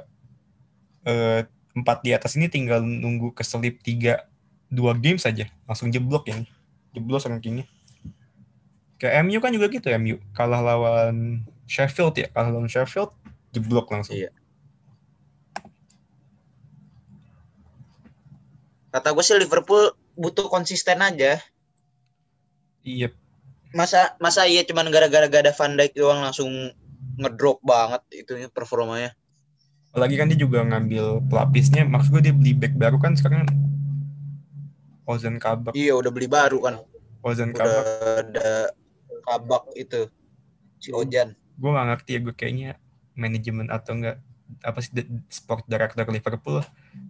eh, 1.10 1.42
empat 1.76 2.06
di 2.06 2.14
atas 2.14 2.38
ini 2.38 2.48
tinggal 2.48 2.86
nunggu 2.86 3.34
keselip 3.34 3.82
tiga 3.82 4.30
dua 4.70 4.94
game 4.94 5.18
saja 5.18 5.50
langsung 5.66 5.90
jeblok 5.90 6.30
yang 6.30 6.46
jeblos 6.94 7.26
rankingnya 7.26 7.66
ke 9.02 9.10
MU 9.26 9.42
kan 9.42 9.52
juga 9.52 9.68
gitu 9.68 9.90
MU 10.00 10.22
kalah 10.38 10.62
lawan 10.64 11.44
Sheffield 11.66 12.14
ya 12.16 12.30
kalah 12.32 12.54
lawan 12.54 12.70
Sheffield 12.70 13.12
jeblok 13.52 13.92
langsung 13.92 14.16
Iya. 14.16 14.32
Kata 18.96 19.12
gue 19.12 19.24
sih 19.28 19.36
Liverpool 19.36 19.92
butuh 20.16 20.48
konsisten 20.48 21.04
aja. 21.04 21.36
Iya 22.86 23.10
Masa 23.76 24.16
masa 24.24 24.48
iya 24.48 24.64
cuman 24.64 24.88
gara-gara 24.88 25.28
gak 25.28 25.44
ada 25.44 25.52
Van 25.52 25.76
Dijk 25.76 26.00
doang 26.00 26.24
langsung 26.24 26.48
ngedrop 27.20 27.60
banget 27.60 28.02
itunya 28.14 28.48
performanya. 28.48 29.12
apalagi 29.92 30.20
kan 30.20 30.28
dia 30.28 30.36
juga 30.40 30.60
ngambil 30.60 31.24
pelapisnya 31.32 31.88
maksud 31.88 32.12
gue 32.20 32.24
dia 32.28 32.36
beli 32.36 32.52
back 32.52 32.76
baru 32.76 33.00
kan 33.00 33.16
sekarang 33.16 33.48
Ozan 35.08 35.40
Kabak 35.40 35.72
Iya 35.72 35.96
udah 35.96 36.12
beli 36.12 36.28
baru 36.28 36.60
kan. 36.60 36.76
Udah 37.24 37.48
Kabak 37.56 37.86
ada 38.28 38.52
kabak 39.26 39.64
itu 39.74 40.06
si 40.84 40.92
Ojan. 40.94 41.34
gue 41.56 41.70
gak 41.72 41.88
ngerti 41.88 42.12
ya 42.12 42.20
gue 42.22 42.36
kayaknya 42.36 42.70
manajemen 43.16 43.72
atau 43.72 43.96
enggak 43.96 44.20
apa 44.62 44.78
sih 44.84 44.92
sport 45.32 45.66
director 45.66 46.06
Liverpool 46.12 46.62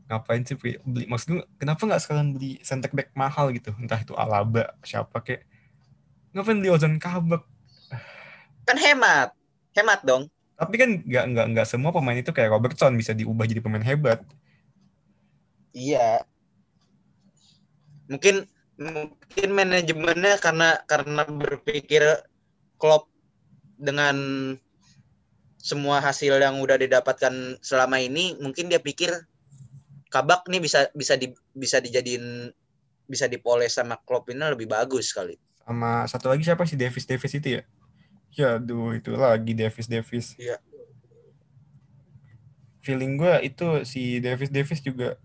ngapain 0.08 0.46
sih 0.48 0.56
beli, 0.56 0.78
beli 0.86 1.06
maksud 1.10 1.28
gue 1.36 1.44
kenapa 1.60 1.82
nggak 1.84 2.00
sekalian 2.00 2.30
beli 2.38 2.62
center 2.64 2.88
back 2.94 3.12
mahal 3.18 3.52
gitu 3.52 3.76
entah 3.82 4.00
itu 4.00 4.14
Alaba 4.16 4.78
siapa 4.86 5.20
kayak 5.20 5.44
ngapain 6.36 6.60
beli 6.60 6.70
Ozan 6.70 7.00
Kabak 7.00 7.48
Kan 8.66 8.82
hemat. 8.82 9.32
Hemat 9.78 10.04
dong. 10.04 10.28
tapi 10.56 10.76
kan 10.80 10.90
nggak 11.04 11.26
nggak 11.36 11.46
nggak 11.52 11.68
semua 11.68 11.92
pemain 11.92 12.16
itu 12.16 12.32
kayak 12.32 12.52
Robertson 12.52 12.96
bisa 12.96 13.12
diubah 13.12 13.44
jadi 13.44 13.60
pemain 13.60 13.84
hebat 13.84 14.24
Iya. 15.76 16.24
Mungkin 18.08 18.48
mungkin 18.80 19.50
manajemennya 19.52 20.40
karena 20.40 20.80
karena 20.88 21.28
berpikir 21.28 22.02
Klopp 22.80 23.12
dengan 23.76 24.16
semua 25.60 26.00
hasil 26.00 26.40
yang 26.40 26.64
udah 26.64 26.80
didapatkan 26.80 27.60
selama 27.60 28.00
ini, 28.00 28.40
mungkin 28.40 28.72
dia 28.72 28.80
pikir 28.80 29.12
Kabak 30.08 30.48
nih 30.48 30.64
bisa 30.64 30.88
bisa 30.96 31.20
di, 31.20 31.36
bisa 31.52 31.84
dijadiin 31.84 32.48
bisa 33.12 33.28
dipoles 33.28 33.76
sama 33.76 34.00
Klopp 34.08 34.32
ini 34.32 34.48
lebih 34.48 34.72
bagus 34.72 35.12
kali. 35.12 35.36
Sama 35.66 36.06
satu 36.06 36.30
lagi 36.30 36.46
siapa 36.46 36.64
sih? 36.70 36.78
Davis 36.78 37.10
Davis 37.10 37.34
itu 37.34 37.60
ya? 37.60 37.62
Ya 38.36 38.48
aduh 38.62 38.94
itu 38.94 39.10
lagi 39.18 39.52
Davis 39.58 39.90
Davis. 39.90 40.38
Iya. 40.38 40.62
feeling 42.86 43.18
gue 43.18 43.34
itu 43.42 43.82
si 43.82 44.22
Davis 44.22 44.54
Davis 44.54 44.78
juga. 44.78 45.18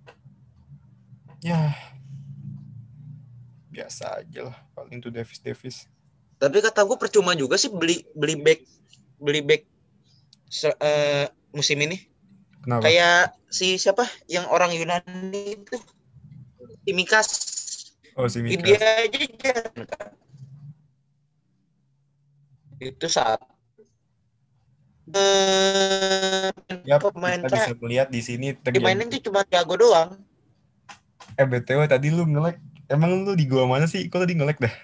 Ya. 1.44 1.76
Biasa 3.68 4.24
aja 4.24 4.48
lah 4.48 4.56
paling 4.72 5.04
tuh 5.04 5.12
Davis 5.12 5.44
Davis. 5.44 5.84
Tapi 6.40 6.64
kata 6.64 6.80
gue 6.88 6.96
percuma 6.96 7.36
juga 7.36 7.60
sih 7.60 7.68
beli 7.68 8.00
beli 8.16 8.40
back 8.40 8.64
beli 9.20 9.44
back 9.44 9.68
se- 10.48 10.72
eh, 10.80 11.28
musim 11.52 11.76
ini. 11.84 12.00
kenapa? 12.64 12.88
Kayak 12.88 13.36
si 13.52 13.76
siapa? 13.76 14.08
Yang 14.24 14.46
orang 14.48 14.72
Yunani 14.72 15.60
itu 15.60 15.76
Imikas 16.88 17.28
oh 18.16 18.24
si 18.24 18.40
Mika 18.40 18.64
dia 18.64 18.80
aja 19.04 19.20
kan. 19.20 20.16
Itu 22.80 23.06
saat 23.12 23.36
eh 25.10 26.54
ya 26.86 27.02
pemain 27.02 27.42
kita 27.44 27.50
bisa 27.50 27.74
melihat 27.82 28.06
di 28.08 28.22
sini 28.24 28.56
dimainin 28.72 29.10
tuh 29.10 29.20
cuma 29.28 29.44
jago 29.44 29.76
doang. 29.76 30.16
Eh 31.34 31.44
btw 31.44 31.84
tadi 31.90 32.14
lu 32.14 32.22
ngelek 32.24 32.56
emang 32.88 33.26
lu 33.26 33.36
di 33.36 33.44
gua 33.44 33.66
mana 33.66 33.90
sih? 33.90 34.06
Kok 34.06 34.22
tadi 34.22 34.38
ngelek 34.38 34.62
dah? 34.62 34.70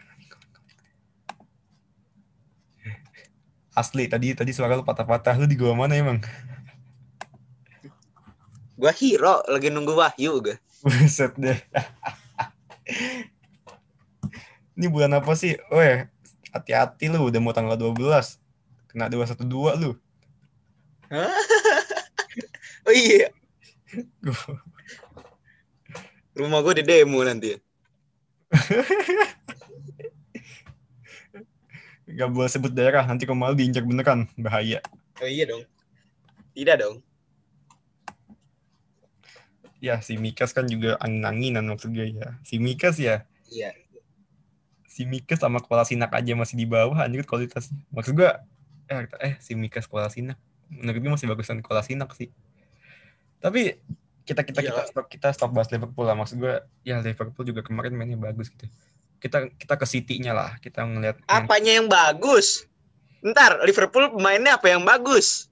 Asli 3.81 4.11
tadi 4.11 4.35
tadi 4.35 4.51
suara 4.51 4.75
lu 4.75 4.83
patah-patah. 4.83 5.39
Lu 5.39 5.47
di 5.47 5.55
gua 5.55 5.79
mana 5.79 5.95
emang? 5.95 6.19
Gua 8.77 8.93
hero 8.93 9.41
lagi 9.49 9.73
nunggu 9.73 9.97
Wahyu 9.97 10.45
gue 10.45 10.61
Buset 10.85 11.33
deh. 11.41 11.57
Ini 14.77 14.93
bulan 14.93 15.17
apa 15.17 15.33
sih? 15.33 15.57
Oh 15.73 15.81
ya, 15.81 16.13
hati-hati 16.57 17.13
lu 17.13 17.29
udah 17.29 17.41
mau 17.41 17.53
tanggal 17.53 17.77
12. 17.77 17.97
Kena 18.89 19.13
212 19.13 19.45
lu. 19.85 19.93
oh 22.87 22.95
iya 22.95 23.31
rumah 26.39 26.61
gue 26.67 26.83
di 26.83 26.85
demo 26.85 27.23
nanti 27.23 27.55
Gak 32.07 32.31
boleh 32.33 32.47
sebut 32.47 32.71
daerah, 32.71 33.03
nanti 33.03 33.27
kalau 33.27 33.35
malu 33.35 33.59
diinjak 33.59 33.83
beneran. 33.83 34.31
Bahaya. 34.39 34.79
oh 35.21 35.29
iya 35.29 35.45
dong 35.47 35.67
tidak 36.55 36.79
dong 36.81 37.03
Ya, 39.77 40.01
si 40.01 40.17
Mikas 40.17 40.57
kan 40.57 40.65
juga 40.65 40.97
angin-anginan 41.05 41.69
maksud 41.69 41.93
gue 41.93 42.17
ya. 42.17 42.41
Si 42.43 42.57
Mikas 42.57 42.97
ya, 42.97 43.29
iya 43.53 43.77
si 44.97 45.05
Mikas 45.05 45.45
sama 45.45 45.61
Kuala 45.61 45.85
Sinak 45.85 46.09
aja 46.09 46.33
masih 46.33 46.57
di 46.57 46.65
bawah 46.65 46.97
anjir 46.97 47.29
kualitasnya. 47.29 47.77
Maksud 47.93 48.17
gue, 48.17 48.33
eh, 48.89 49.05
eh 49.21 49.35
si 49.45 49.53
Mikas 49.53 49.85
Kuala 49.85 50.09
Sinak. 50.09 50.41
Menurut 50.73 50.97
gue 51.05 51.11
masih 51.13 51.29
bagusan 51.29 51.61
Kuala 51.61 51.85
Sinak 51.85 52.17
sih. 52.17 52.33
Tapi 53.45 53.77
kita 54.25 54.41
kita 54.41 54.65
kita 54.65 54.81
Iya. 54.81 54.89
stop 54.89 55.07
kita 55.13 55.29
stop 55.37 55.53
bahas 55.53 55.69
Liverpool 55.69 56.09
lah. 56.09 56.17
Maksud 56.17 56.41
gue, 56.41 56.65
ya 56.81 57.05
Liverpool 57.05 57.45
juga 57.45 57.61
kemarin 57.61 57.93
mainnya 57.93 58.17
bagus 58.17 58.49
gitu. 58.49 58.65
Kita 59.21 59.53
kita 59.53 59.77
ke 59.77 59.85
City-nya 59.85 60.33
lah. 60.33 60.57
Kita 60.65 60.81
ngelihat 60.89 61.21
main- 61.21 61.29
apanya 61.45 61.73
yang 61.77 61.87
bagus 61.87 62.65
ntar 63.27 63.59
Liverpool 63.67 64.13
pemainnya 64.15 64.55
apa 64.55 64.71
yang 64.71 64.87
bagus 64.87 65.51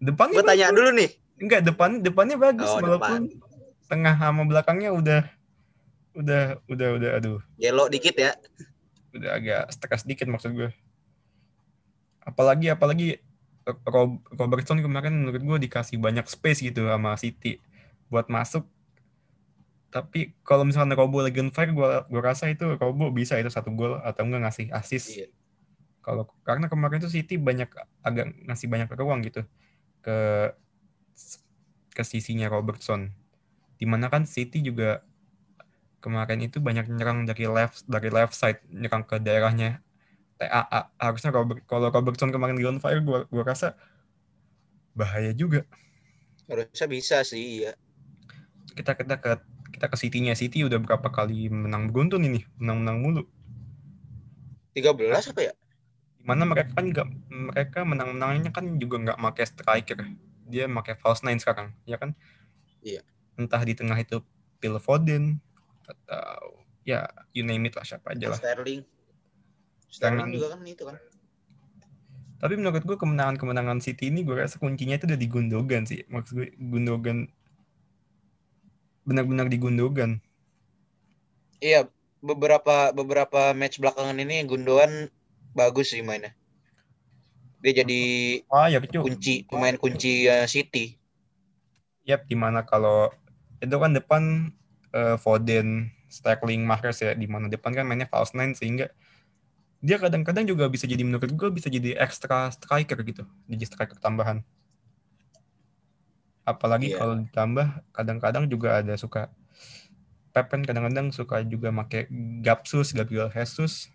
depannya 0.00 0.40
gue 0.40 0.44
tanya 0.48 0.72
dulu 0.72 0.90
nih 0.96 1.10
Enggak, 1.36 1.60
depan 1.66 2.00
depannya 2.00 2.38
bagus 2.40 2.70
Oh, 2.70 2.78
walaupun 2.80 3.28
tengah 3.84 4.14
sama 4.16 4.46
belakangnya 4.48 4.94
udah 4.94 5.20
udah 6.16 6.56
udah 6.72 6.88
udah 6.96 7.10
aduh, 7.20 7.40
yellow 7.60 7.88
dikit 7.88 8.16
ya 8.16 8.32
udah 9.12 9.30
agak 9.36 9.62
stres 9.72 10.04
dikit 10.08 10.28
maksud 10.28 10.52
gue. 10.56 10.70
apalagi 12.22 12.70
apalagi 12.70 13.08
Rob, 13.86 14.22
Robertson 14.34 14.82
kemarin 14.82 15.22
menurut 15.22 15.42
gue 15.42 15.58
dikasih 15.70 15.98
banyak 15.98 16.26
space 16.26 16.62
gitu 16.62 16.86
sama 16.86 17.14
City 17.18 17.58
buat 18.10 18.26
masuk 18.30 18.66
tapi 19.92 20.32
kalau 20.42 20.64
misalnya 20.64 20.96
Robo 20.96 21.20
lagi 21.20 21.38
on 21.44 21.52
fire 21.52 21.70
gue 21.70 21.88
gue 22.08 22.22
rasa 22.22 22.48
itu 22.48 22.64
Robo 22.80 23.12
bisa 23.12 23.36
itu 23.36 23.52
satu 23.52 23.68
gol 23.76 24.00
atau 24.00 24.24
enggak 24.24 24.48
ngasih 24.48 24.66
assist 24.72 25.06
Iya. 25.12 25.28
kalau 26.00 26.24
karena 26.42 26.66
kemarin 26.66 26.98
itu 27.04 27.12
City 27.12 27.36
banyak 27.36 27.68
agak 28.00 28.32
ngasih 28.48 28.66
banyak 28.72 28.88
ruang 28.96 29.20
gitu 29.26 29.44
ke 30.00 30.16
ke 31.92 32.02
sisinya 32.02 32.48
Robertson 32.48 33.12
di 33.76 33.84
mana 33.84 34.08
kan 34.08 34.24
City 34.24 34.64
juga 34.64 35.04
kemarin 36.02 36.42
itu 36.42 36.58
banyak 36.58 36.90
nyerang 36.90 37.22
dari 37.24 37.46
left 37.46 37.86
dari 37.86 38.10
left 38.10 38.34
side 38.34 38.58
nyerang 38.68 39.06
ke 39.06 39.22
daerahnya. 39.22 39.78
TAA 40.42 40.90
harusnya 40.98 41.30
Robert 41.30 41.62
kalau 41.70 41.88
Robertson 41.94 42.34
kemarin 42.34 42.58
di 42.58 42.66
on 42.66 42.82
fire 42.82 42.98
gue 42.98 43.30
gue 43.30 43.42
rasa 43.46 43.78
bahaya 44.98 45.30
juga. 45.30 45.62
Harusnya 46.50 46.86
bisa 46.90 47.22
sih, 47.22 47.62
iya. 47.62 47.78
kita 48.74 48.98
kita 48.98 49.22
ke 49.22 49.38
kita 49.72 49.86
ke 49.86 49.96
City-nya. 49.96 50.34
City 50.34 50.66
udah 50.66 50.82
berapa 50.82 51.08
kali 51.08 51.46
menang 51.48 51.94
beruntun 51.94 52.26
ini? 52.26 52.42
Menang-menang 52.58 52.98
mulu. 53.00 53.22
13 54.74 55.32
apa 55.32 55.40
ya? 55.40 55.54
di 56.22 56.30
mana 56.30 56.46
mereka 56.46 56.70
kan 56.78 56.86
nggak 56.86 57.08
mereka 57.34 57.78
menang-menangnya 57.82 58.54
kan 58.54 58.78
juga 58.78 58.96
nggak 59.02 59.18
pakai 59.18 59.44
striker. 59.46 59.98
Dia 60.46 60.70
pakai 60.70 60.94
false 60.94 61.26
nine 61.26 61.42
sekarang 61.42 61.74
ya 61.86 61.98
kan? 61.98 62.14
Iya. 62.82 63.02
entah 63.38 63.62
di 63.64 63.72
tengah 63.72 63.96
itu 63.96 64.20
Phil 64.60 64.76
Foden 64.76 65.40
atau 65.92 66.64
ya 66.82 67.06
you 67.36 67.44
name 67.44 67.68
it 67.68 67.76
lah 67.76 67.84
siapa 67.86 68.16
aja 68.16 68.32
lah 68.32 68.40
Sterling. 68.40 68.82
Sterling 69.92 70.30
juga 70.34 70.56
kan 70.56 70.60
itu 70.64 70.84
kan. 70.88 70.96
tapi 72.42 72.58
menurut 72.58 72.82
gue 72.82 72.96
kemenangan-kemenangan 72.98 73.78
City 73.78 74.10
ini 74.10 74.26
gue 74.26 74.34
rasa 74.34 74.58
kuncinya 74.58 74.98
itu 74.98 75.06
udah 75.06 75.20
di 75.20 75.28
Gundogan 75.30 75.86
sih 75.86 76.02
maksud 76.10 76.32
gue 76.34 76.48
Gundogan 76.58 77.30
benar-benar 79.06 79.46
di 79.46 79.62
Gundogan 79.62 80.18
Iya, 81.62 81.86
beberapa 82.18 82.90
beberapa 82.90 83.54
match 83.54 83.78
belakangan 83.78 84.18
ini 84.18 84.42
Gundogan 84.42 85.06
bagus 85.54 85.94
sih 85.94 86.02
mainnya. 86.02 86.34
Dia 87.62 87.86
jadi 87.86 88.02
ah 88.50 88.66
ya 88.66 88.82
kecil 88.82 89.06
kunci 89.06 89.46
pemain 89.46 89.78
kunci 89.78 90.26
uh, 90.26 90.50
City. 90.50 90.98
Yap, 92.02 92.26
di 92.26 92.34
mana 92.34 92.66
kalau 92.66 93.14
itu 93.62 93.70
kan 93.78 93.94
depan 93.94 94.50
eh, 94.92 95.16
Foden, 95.18 95.90
Sterling, 96.12 96.62
Mahrez 96.64 97.00
ya, 97.00 97.12
di 97.16 97.26
mana 97.26 97.48
depan 97.48 97.72
kan 97.72 97.88
mainnya 97.88 98.08
false 98.08 98.36
nine 98.36 98.52
sehingga 98.52 98.92
dia 99.82 99.98
kadang-kadang 99.98 100.46
juga 100.46 100.70
bisa 100.70 100.86
jadi 100.86 101.02
menurut 101.02 101.26
gue 101.26 101.48
bisa 101.50 101.66
jadi 101.66 101.98
extra 101.98 102.52
striker 102.54 103.02
gitu, 103.02 103.26
jadi 103.50 103.64
striker 103.66 103.98
tambahan. 103.98 104.44
Apalagi 106.46 106.94
Iya. 106.94 106.98
kalau 107.02 107.14
ditambah 107.18 107.66
kadang-kadang 107.94 108.44
juga 108.46 108.78
ada 108.78 108.94
suka 108.98 109.30
Pep 110.32 110.48
kan 110.48 110.64
kadang-kadang 110.64 111.12
suka 111.12 111.44
juga 111.44 111.68
make 111.68 112.08
Gapsus, 112.40 112.96
Gabriel 112.96 113.28
Jesus. 113.28 113.92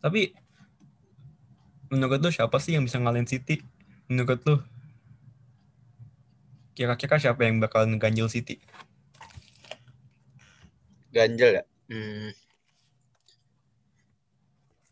Tapi 0.00 0.32
menurut 1.92 2.24
lu 2.24 2.32
siapa 2.32 2.56
sih 2.56 2.72
yang 2.72 2.88
bisa 2.88 2.96
ngalahin 2.96 3.28
City? 3.28 3.60
Menurut 4.08 4.40
lu 4.48 4.64
kira-kira 6.72 7.20
siapa 7.20 7.44
yang 7.44 7.60
bakal 7.60 7.84
ngeganjel 7.84 8.28
City? 8.32 8.60
Ganjel 11.12 11.60
ya. 11.60 11.64
Hmm. 11.92 12.32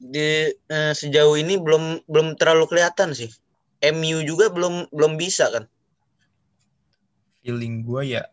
Di 0.00 0.52
eh, 0.52 0.92
sejauh 0.96 1.37
ini 1.37 1.56
belum 1.56 2.04
belum 2.04 2.37
terlalu 2.37 2.68
kelihatan 2.68 3.12
sih. 3.16 3.32
MU 3.80 4.20
juga 4.25 4.52
belum 4.52 4.92
belum 4.92 5.16
bisa 5.16 5.48
kan. 5.48 5.64
Feeling 7.40 7.81
gue 7.88 8.20
ya, 8.20 8.28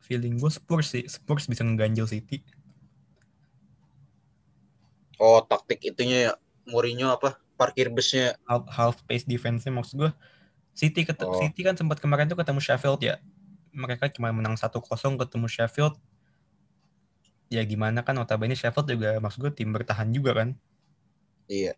feeling 0.00 0.40
gue 0.40 0.48
Spurs 0.48 0.96
sih. 0.96 1.04
Spurs 1.04 1.44
bisa 1.44 1.60
ngeganjel 1.60 2.08
City. 2.08 2.40
Oh, 5.16 5.40
taktik 5.44 5.80
itunya 5.84 6.28
ya 6.28 6.32
Mourinho 6.68 7.12
apa? 7.12 7.40
Parkir 7.56 7.88
busnya. 7.88 8.36
Half, 8.44 8.64
half 8.68 8.96
pace 9.08 9.24
defense-nya 9.24 9.72
maksud 9.72 9.96
gue. 9.96 10.10
City 10.76 11.08
ket- 11.08 11.24
Oh. 11.24 11.40
City 11.40 11.64
kan 11.64 11.72
sempat 11.72 11.96
kemarin 11.98 12.28
tuh 12.28 12.36
ketemu 12.36 12.60
Sheffield 12.60 13.00
ya. 13.00 13.16
Mereka 13.72 14.12
cuma 14.12 14.28
menang 14.30 14.60
1-0 14.60 15.16
ketemu 15.16 15.48
Sheffield. 15.48 15.96
Ya 17.48 17.64
gimana 17.64 18.04
kan 18.04 18.12
notabene 18.12 18.52
Sheffield 18.52 18.84
juga 18.86 19.16
maksud 19.16 19.40
gue 19.40 19.52
tim 19.56 19.72
bertahan 19.72 20.12
juga 20.12 20.36
kan. 20.36 20.52
Iya. 21.48 21.72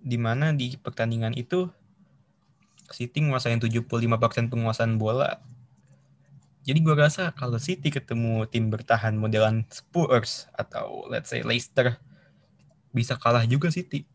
Di 0.00 0.16
mana 0.16 0.56
di 0.56 0.80
pertandingan 0.80 1.36
itu 1.36 1.68
City 2.88 3.18
nguasain 3.20 3.58
75% 3.58 4.46
penguasaan 4.48 4.94
bola. 4.96 5.42
Jadi 6.62 6.78
gue 6.82 6.94
rasa 6.94 7.34
kalau 7.34 7.58
City 7.58 7.90
ketemu 7.90 8.46
tim 8.46 8.70
bertahan 8.70 9.14
modelan 9.14 9.66
Spurs 9.68 10.46
atau 10.54 11.04
let's 11.10 11.30
say 11.30 11.42
Leicester 11.42 11.98
bisa 12.90 13.18
kalah 13.18 13.42
juga 13.44 13.68
City. 13.68 14.06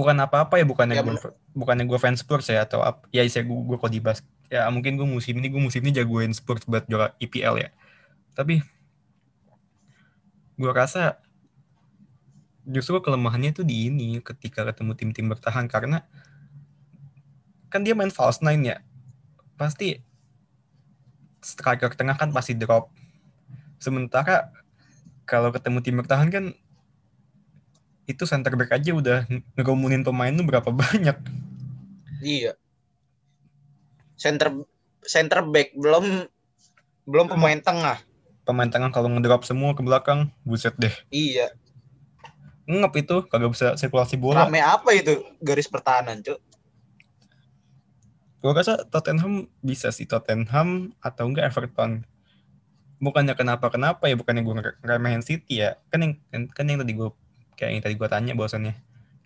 Bukan 0.00 0.16
apa-apa 0.16 0.56
ya, 0.56 0.64
bukannya 0.64 0.96
Ya, 0.96 1.04
gue 1.04 1.12
bukannya 1.52 1.84
gue 1.84 1.98
fans 2.00 2.24
Spurs 2.24 2.48
ya 2.48 2.64
atau 2.64 2.80
apa? 2.80 3.04
Ya 3.12 3.20
saya 3.28 3.44
gue, 3.44 3.52
gue 3.52 3.76
kalau 3.76 3.92
dibahas 3.92 4.24
ya 4.48 4.64
mungkin 4.72 4.96
gue 4.96 5.04
musim 5.04 5.36
ini 5.36 5.52
gue 5.52 5.60
musim 5.60 5.84
ini 5.84 5.92
jagoin 5.92 6.32
Spurs 6.32 6.64
buat 6.64 6.88
juara 6.88 7.12
IPL 7.20 7.60
ya. 7.60 7.68
Tapi 8.32 8.64
gue 10.56 10.72
rasa 10.72 11.20
justru 12.64 12.96
kelemahannya 13.00 13.52
tuh 13.52 13.64
di 13.64 13.92
ini 13.92 14.20
ketika 14.24 14.64
ketemu 14.68 14.92
tim-tim 14.96 15.26
bertahan 15.28 15.68
karena 15.68 16.04
kan 17.72 17.86
dia 17.86 17.96
main 17.96 18.12
false 18.12 18.42
nine 18.44 18.62
ya 18.66 18.76
pasti 19.56 20.02
striker 21.40 21.96
tengah 21.96 22.18
kan 22.18 22.28
pasti 22.34 22.52
drop 22.58 22.92
sementara 23.80 24.52
kalau 25.24 25.48
ketemu 25.54 25.78
tim 25.80 25.96
bertahan 26.02 26.28
kan 26.28 26.44
itu 28.10 28.26
center 28.26 28.54
back 28.54 28.74
aja 28.74 28.90
udah 28.90 29.18
ngerumunin 29.54 30.02
pemain 30.02 30.30
lu 30.30 30.42
berapa 30.42 30.68
banyak 30.82 31.16
Iya. 32.20 32.52
Center 34.14 34.52
center 35.00 35.40
back 35.42 35.72
belum 35.72 36.28
belum 37.04 37.26
pemain 37.26 37.56
tengah. 37.58 37.96
pemain 38.40 38.66
tengah 38.66 38.90
kalau 38.90 39.06
ngedrop 39.08 39.46
semua 39.46 39.72
ke 39.72 39.80
belakang 39.80 40.28
buset 40.42 40.74
deh 40.74 40.90
Iya. 41.08 41.54
ngep 42.66 42.92
itu 42.98 43.16
kagak 43.24 43.50
bisa 43.50 43.74
sirkulasi 43.74 44.14
bola 44.14 44.44
Rame 44.44 44.58
apa 44.58 44.90
itu 44.90 45.22
garis 45.38 45.66
pertahanan, 45.66 46.18
Cuk? 46.20 46.38
gue 48.40 48.50
rasa 48.50 48.84
Tottenham 48.84 49.46
bisa 49.60 49.88
sih 49.90 50.04
Tottenham 50.04 50.96
atau 50.98 51.28
enggak 51.28 51.52
Everton 51.52 52.02
bukannya 52.96 53.32
kenapa 53.32 53.68
kenapa 53.68 54.08
ya 54.08 54.16
bukannya 54.16 54.40
gue 54.40 54.54
ngeremehin 54.80 55.20
City 55.20 55.60
ya 55.60 55.76
kan 55.88 56.00
yang 56.00 56.12
kan 56.48 56.64
yang 56.64 56.80
tadi 56.80 56.92
gue 56.92 57.08
kayak 57.60 57.70
yang 57.76 57.82
tadi 57.84 57.94
gue 58.00 58.08
tanya 58.08 58.32
bahwasannya 58.32 58.74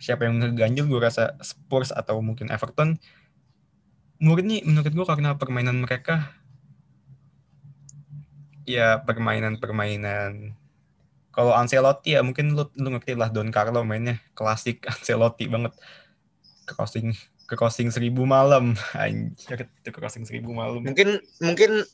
siapa 0.02 0.26
yang 0.26 0.42
ngeganjel 0.42 0.90
gue 0.90 0.98
rasa 0.98 1.38
Spurs 1.38 1.94
atau 1.94 2.18
mungkin 2.18 2.50
Everton 2.50 2.98
murni 4.18 4.66
menurut 4.66 4.90
gue 4.90 5.06
karena 5.06 5.38
permainan 5.38 5.86
mereka 5.86 6.34
ya 8.64 9.00
permainan-permainan. 9.04 10.56
Kalau 11.34 11.52
Ancelotti 11.52 12.14
ya 12.14 12.22
mungkin 12.22 12.54
lu, 12.54 12.70
lu 12.78 12.94
ngerti 12.94 13.18
lah 13.18 13.28
Don 13.28 13.50
Carlo 13.52 13.84
mainnya 13.84 14.18
klasik 14.32 14.84
Ancelotti 14.90 15.46
banget. 15.46 15.76
Crossing 16.64 17.12
ke 17.44 17.60
crossing 17.60 17.92
seribu 17.92 18.24
malam 18.24 18.72
anjir 18.96 19.68
itu 19.68 19.90
crossing 19.92 20.24
seribu 20.24 20.56
malam. 20.56 20.80
Mungkin 20.80 21.20
mungkin 21.44 21.84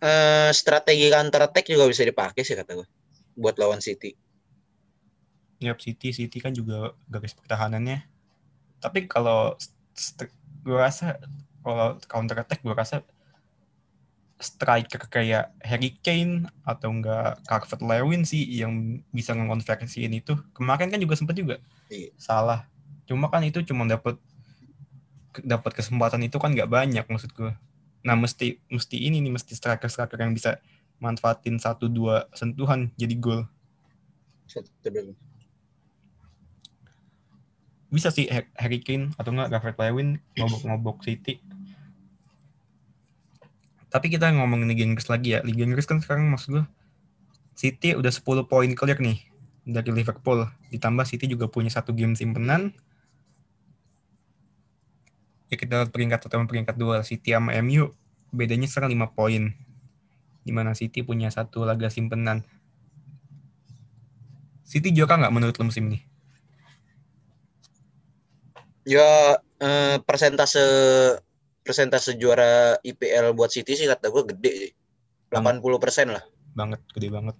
eh, 0.00 0.50
strategi 0.56 1.12
counter 1.12 1.44
attack 1.44 1.68
juga 1.68 1.84
bisa 1.84 2.08
dipakai 2.08 2.40
sih 2.40 2.56
kata 2.56 2.72
gue 2.72 2.88
buat 3.36 3.60
lawan 3.60 3.84
City. 3.84 4.16
Yap, 5.64 5.80
City 5.80 6.12
City 6.12 6.38
kan 6.40 6.52
juga 6.52 6.92
garis 7.08 7.32
pertahanannya. 7.32 8.04
Tapi 8.80 9.08
kalau 9.08 9.56
gue 10.64 10.76
rasa 10.76 11.16
kalau 11.64 11.96
counter 12.08 12.44
attack 12.44 12.60
gue 12.60 12.74
rasa 12.76 13.00
striker 14.36 15.08
kayak 15.08 15.54
Harry 15.64 15.96
Kane 16.04 16.50
atau 16.66 16.92
enggak 16.92 17.40
Calvert 17.48 17.80
Lewin 17.80 18.28
sih 18.28 18.44
yang 18.44 19.00
bisa 19.08 19.32
ngonversiin 19.32 20.12
itu. 20.12 20.36
Kemarin 20.52 20.92
kan 20.92 21.00
juga 21.00 21.16
sempat 21.16 21.38
juga 21.38 21.56
Iya. 21.88 22.12
salah. 22.20 22.68
Cuma 23.08 23.32
kan 23.32 23.40
itu 23.46 23.64
cuma 23.64 23.88
dapat 23.88 24.20
dapat 25.42 25.72
kesempatan 25.74 26.22
itu 26.22 26.36
kan 26.38 26.54
nggak 26.54 26.70
banyak 26.70 27.04
maksud 27.10 27.34
gue 27.34 27.50
nah 28.04 28.14
mesti 28.14 28.60
mesti 28.70 29.00
ini 29.00 29.18
nih 29.24 29.32
mesti 29.32 29.56
striker 29.56 29.88
striker 29.88 30.20
yang 30.20 30.36
bisa 30.36 30.60
manfaatin 31.00 31.56
satu 31.56 31.88
dua 31.88 32.28
sentuhan 32.36 32.92
jadi 33.00 33.16
gol. 33.16 33.48
Satu. 34.44 34.68
Bisa 37.94 38.10
sih 38.10 38.26
Ha- 38.26 38.50
Harry 38.58 38.82
Kane 38.82 39.14
atau 39.14 39.30
enggak 39.30 39.54
Calvert 39.54 39.78
Lewin 39.78 40.18
ngobok-ngobok 40.34 41.06
City 41.06 41.38
tapi 43.94 44.10
kita 44.10 44.34
ngomongin 44.34 44.66
Liga 44.66 44.82
Inggris 44.82 45.06
lagi 45.06 45.38
ya 45.38 45.40
Liga 45.46 45.62
Inggris 45.62 45.86
kan 45.86 46.02
sekarang 46.02 46.26
maksud 46.26 46.58
gue 46.58 46.64
City 47.54 47.94
udah 47.94 48.10
10 48.10 48.50
poin 48.50 48.66
clear 48.74 48.98
nih 48.98 49.30
dari 49.64 49.90
Liverpool. 49.94 50.44
Ditambah 50.68 51.06
City 51.08 51.30
juga 51.30 51.48
punya 51.48 51.72
satu 51.72 51.94
game 51.94 52.18
simpenan. 52.18 52.74
Ya 55.48 55.56
kita 55.56 55.86
lihat 55.86 55.90
peringkat 55.94 56.26
sama 56.26 56.50
peringkat 56.50 56.76
dua 56.76 57.06
City 57.06 57.32
sama 57.32 57.54
MU 57.62 57.94
bedanya 58.34 58.66
sekarang 58.66 58.92
5 58.92 59.16
poin. 59.16 59.42
Di 60.44 60.52
mana 60.52 60.76
City 60.76 61.00
punya 61.00 61.32
satu 61.32 61.64
laga 61.64 61.88
simpenan. 61.88 62.44
City 64.66 64.90
juara 64.90 65.16
nggak 65.16 65.32
menurut 65.32 65.54
lo 65.56 65.70
musim 65.70 65.88
ini? 65.88 66.02
Ya 68.84 69.36
eh, 69.58 69.96
persentase 70.04 70.60
persentase 71.64 72.20
juara 72.20 72.76
IPL 72.84 73.32
buat 73.32 73.48
City 73.48 73.72
sih 73.72 73.88
kata 73.88 74.12
gue 74.12 74.22
gede 74.36 74.52
sih. 74.68 74.72
80 75.32 75.80
persen 75.80 76.12
lah. 76.12 76.22
Banget, 76.54 76.78
gede 76.92 77.08
banget. 77.10 77.34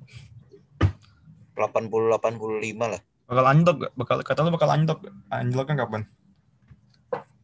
80 1.55 2.11
85 2.19 2.91
lah. 2.91 3.01
Bakal 3.25 3.45
anjlok 3.47 3.77
gak? 3.87 3.93
Bakal, 3.95 4.17
kata 4.27 4.41
lo 4.43 4.51
bakal 4.51 4.69
anjlok 4.73 4.99
gak? 5.07 5.15
Anjlok 5.31 5.67
kan 5.71 5.77
kapan? 5.79 6.03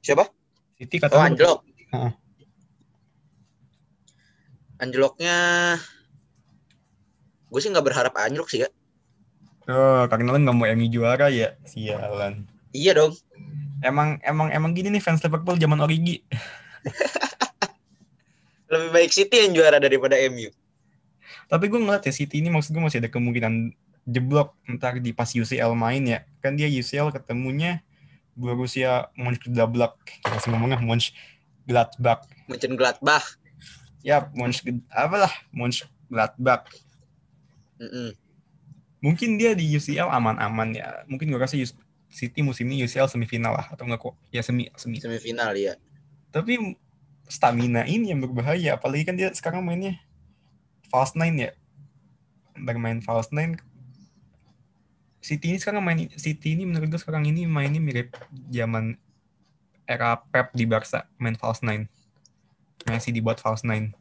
Siapa? 0.02 0.26
City 0.80 0.96
kata 0.98 1.14
Oh 1.14 1.20
lo- 1.20 1.28
anjlok. 1.28 1.58
Heeh. 1.92 2.12
Anjloknya 4.80 5.36
gue 7.52 7.60
sih 7.60 7.68
nggak 7.68 7.84
berharap 7.84 8.14
anjlok 8.16 8.48
sih 8.48 8.64
ya. 8.64 8.68
Oh, 9.68 10.02
karena 10.08 10.32
lo 10.34 10.38
nggak 10.40 10.56
mau 10.56 10.66
MU 10.66 10.88
juara 10.88 11.28
ya? 11.28 11.54
Sialan. 11.68 12.48
Iya 12.72 12.96
dong. 12.96 13.12
Emang 13.80 14.20
emang 14.20 14.52
emang 14.52 14.70
gini 14.76 14.92
nih 14.92 15.02
fans 15.02 15.24
Liverpool 15.24 15.56
zaman 15.56 15.80
Origi. 15.80 16.20
Lebih 18.70 18.90
baik 18.94 19.10
City 19.10 19.48
yang 19.48 19.52
juara 19.56 19.82
daripada 19.82 20.14
MU. 20.30 20.52
Tapi 21.50 21.66
gue 21.66 21.80
ngeliat 21.82 22.06
ya 22.06 22.14
City 22.14 22.38
ini 22.38 22.52
maksud 22.52 22.70
gue 22.70 22.78
masih 22.78 23.02
ada 23.02 23.10
kemungkinan 23.10 23.74
jeblok 24.06 24.54
ntar 24.70 25.02
di 25.02 25.10
pas 25.10 25.26
UCL 25.26 25.74
main 25.74 26.06
ya. 26.06 26.22
Kan 26.38 26.54
dia 26.54 26.70
UCL 26.70 27.10
ketemunya 27.10 27.82
Borussia 28.38 29.10
Mönchengladbach. 29.18 29.98
Masih 30.22 30.54
ngomongnya 30.54 30.78
Mönchengladbach. 30.78 32.30
Mönchengladbach. 32.46 33.26
Ya, 34.06 34.30
Mönchengladbach. 34.32 34.94
Apalah, 34.94 35.32
Mönchengladbach. 35.50 36.70
Mm-mm. 37.82 38.14
Mungkin 39.00 39.40
dia 39.40 39.56
di 39.56 39.64
UCL 39.72 40.08
aman-aman 40.08 40.76
ya. 40.76 41.04
Mungkin 41.08 41.32
gue 41.32 41.40
US- 41.40 41.76
City 42.10 42.42
musim 42.42 42.66
ini 42.66 42.82
UCL 42.84 43.06
semifinal 43.06 43.54
lah. 43.54 43.66
Atau 43.70 43.86
enggak 43.86 44.02
kok. 44.02 44.14
Ya 44.34 44.42
semi. 44.42 44.68
semi. 44.74 44.98
Semifinal 44.98 45.54
ya. 45.54 45.78
Tapi 46.34 46.76
stamina 47.30 47.86
ini 47.86 48.10
yang 48.10 48.20
berbahaya. 48.20 48.76
Apalagi 48.76 49.06
kan 49.06 49.14
dia 49.14 49.30
sekarang 49.30 49.62
mainnya 49.62 49.96
false 50.90 51.14
nine 51.14 51.36
ya. 51.38 51.50
Bermain 52.58 52.98
false 53.00 53.30
nine. 53.30 53.56
City 55.20 55.54
ini 55.54 55.58
sekarang 55.60 55.84
main 55.84 56.08
City 56.16 56.56
ini 56.56 56.64
menurut 56.64 56.96
gue 56.96 57.00
sekarang 57.00 57.28
ini 57.28 57.44
mainnya 57.44 57.76
mirip 57.76 58.16
zaman 58.48 58.96
era 59.84 60.16
Pep 60.16 60.50
di 60.56 60.64
Barca 60.64 61.06
main 61.20 61.38
false 61.38 61.62
nine. 61.62 61.86
Messi 62.88 63.14
dibuat 63.14 63.38
false 63.38 63.62
nine. 63.62 63.92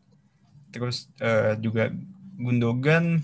Terus 0.74 1.12
eh, 1.20 1.60
juga 1.60 1.92
Gundogan 2.40 3.20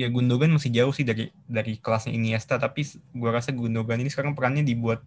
ya 0.00 0.08
Gundogan 0.08 0.48
masih 0.56 0.72
jauh 0.72 0.96
sih 0.96 1.04
dari 1.04 1.28
dari 1.44 1.76
kelasnya 1.76 2.16
Iniesta 2.16 2.56
tapi 2.56 2.88
gua 3.12 3.36
rasa 3.36 3.52
Gundogan 3.52 4.00
ini 4.00 4.08
sekarang 4.08 4.32
perannya 4.32 4.64
dibuat 4.64 5.04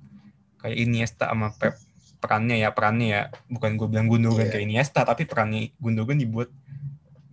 kayak 0.61 0.77
Iniesta 0.77 1.33
sama 1.33 1.49
Pep. 1.57 1.73
Perannya 2.21 2.61
ya 2.61 2.69
perannya 2.71 3.07
ya 3.09 3.21
bukan 3.51 3.75
gue 3.75 3.87
bilang 3.89 4.07
Gundogan 4.07 4.47
Iya. 4.47 4.51
kayak 4.55 4.63
Iniesta 4.69 5.03
tapi 5.03 5.27
perannya 5.27 5.73
Gundogan 5.81 6.21
dibuat 6.21 6.53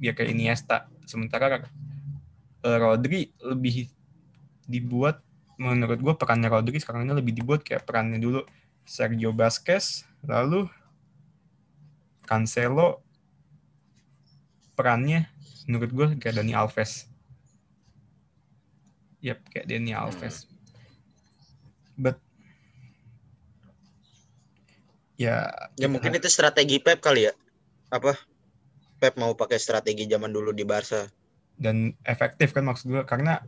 biar 0.01 0.16
kayak 0.16 0.33
Iniesta. 0.33 0.90
Sementara 1.05 1.62
eh, 2.64 2.79
Rodri 2.81 3.31
lebih 3.44 3.87
dibuat 4.66 5.20
menurut 5.61 6.01
gue 6.01 6.14
perannya 6.16 6.49
Rodri 6.49 6.81
sekarang 6.81 7.05
ini 7.05 7.12
lebih 7.12 7.37
dibuat 7.37 7.61
kayak 7.62 7.85
perannya 7.85 8.18
dulu 8.18 8.42
Sergio 8.83 9.31
Vasquez 9.31 10.09
lalu 10.25 10.66
Cancelo. 12.25 13.05
Perannya 14.75 15.29
menurut 15.68 15.90
gue 15.92 16.07
kayak 16.18 16.40
Dani 16.40 16.57
Alves 16.57 17.10
Yap, 19.20 19.40
kayak 19.52 19.68
Dani 19.68 19.92
Alves. 19.92 20.48
But 21.94 22.16
ya 25.16 25.48
Ya 25.76 25.87
mungkin 25.87 26.16
itu 26.16 26.28
strategi 26.28 26.80
Pep 26.80 27.00
kali 27.00 27.28
ya. 27.28 27.33
Apa? 27.92 28.16
Pep 28.96 29.16
mau 29.16 29.33
pakai 29.33 29.56
strategi 29.56 30.04
zaman 30.04 30.30
dulu 30.30 30.52
di 30.52 30.64
Barca. 30.64 31.09
dan 31.61 31.92
efektif 32.09 32.56
kan 32.56 32.64
maksud 32.64 32.88
gue 32.88 33.04
karena 33.04 33.44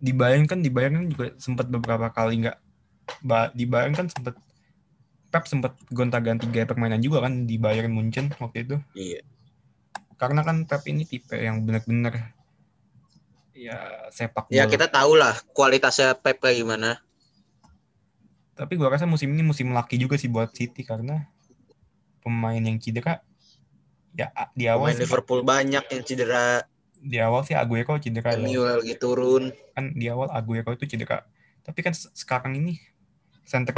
di 0.00 0.16
Bayern 0.16 0.48
kan 0.48 0.64
di 0.64 0.72
Bayern 0.72 0.96
kan 0.96 1.06
juga 1.12 1.26
sempat 1.36 1.68
beberapa 1.68 2.08
kali 2.08 2.40
nggak 2.40 2.56
ba, 3.20 3.52
di 3.52 3.68
Bayern 3.68 3.92
kan 3.92 4.08
sempat 4.08 4.32
Pep 5.28 5.44
sempat 5.44 5.76
gonta-ganti 5.92 6.48
gaya 6.48 6.64
permainan 6.64 7.04
juga 7.04 7.28
kan 7.28 7.44
di 7.44 7.60
Bayern 7.60 7.92
Munchen 7.92 8.32
waktu 8.40 8.64
itu 8.64 8.76
Iya. 8.96 9.20
karena 10.16 10.40
kan 10.40 10.64
Pep 10.64 10.80
ini 10.88 11.04
tipe 11.04 11.36
yang 11.36 11.60
benar-benar 11.68 12.32
ya 13.62 13.78
sepak 14.08 14.48
Ya 14.48 14.64
bola. 14.64 14.70
kita 14.70 14.86
tahu 14.88 15.12
lah 15.14 15.34
kualitasnya 15.50 16.14
Pep 16.14 16.38
kayak 16.38 16.58
gimana. 16.58 16.98
Tapi 18.52 18.76
gua 18.76 18.90
rasa 18.90 19.04
musim 19.04 19.30
ini 19.30 19.40
musim 19.40 19.70
laki 19.70 19.96
juga 19.96 20.14
sih 20.14 20.26
buat 20.26 20.50
City 20.50 20.82
karena 20.82 21.26
pemain 22.20 22.58
yang 22.58 22.76
cedera 22.76 23.24
ya 24.12 24.28
di 24.52 24.68
awal 24.68 24.92
Pemain 24.92 24.94
sih, 24.94 25.02
Liverpool 25.02 25.40
banyak 25.42 25.84
yang 25.84 26.02
cedera. 26.02 26.62
di 26.94 27.18
awal 27.18 27.42
sih 27.42 27.56
Aguero 27.56 27.98
cedera 27.98 28.30
ya. 28.32 28.38
MU 28.38 28.62
lagi 28.62 28.94
turun. 28.94 29.50
kan 29.72 29.90
di 29.90 30.06
awal 30.06 30.30
Aguero 30.30 30.70
itu 30.70 30.86
cedera. 30.86 31.26
Tapi 31.60 31.80
kan 31.80 31.90
se- 31.90 32.12
sekarang 32.12 32.54
ini 32.54 32.78
center 33.42 33.74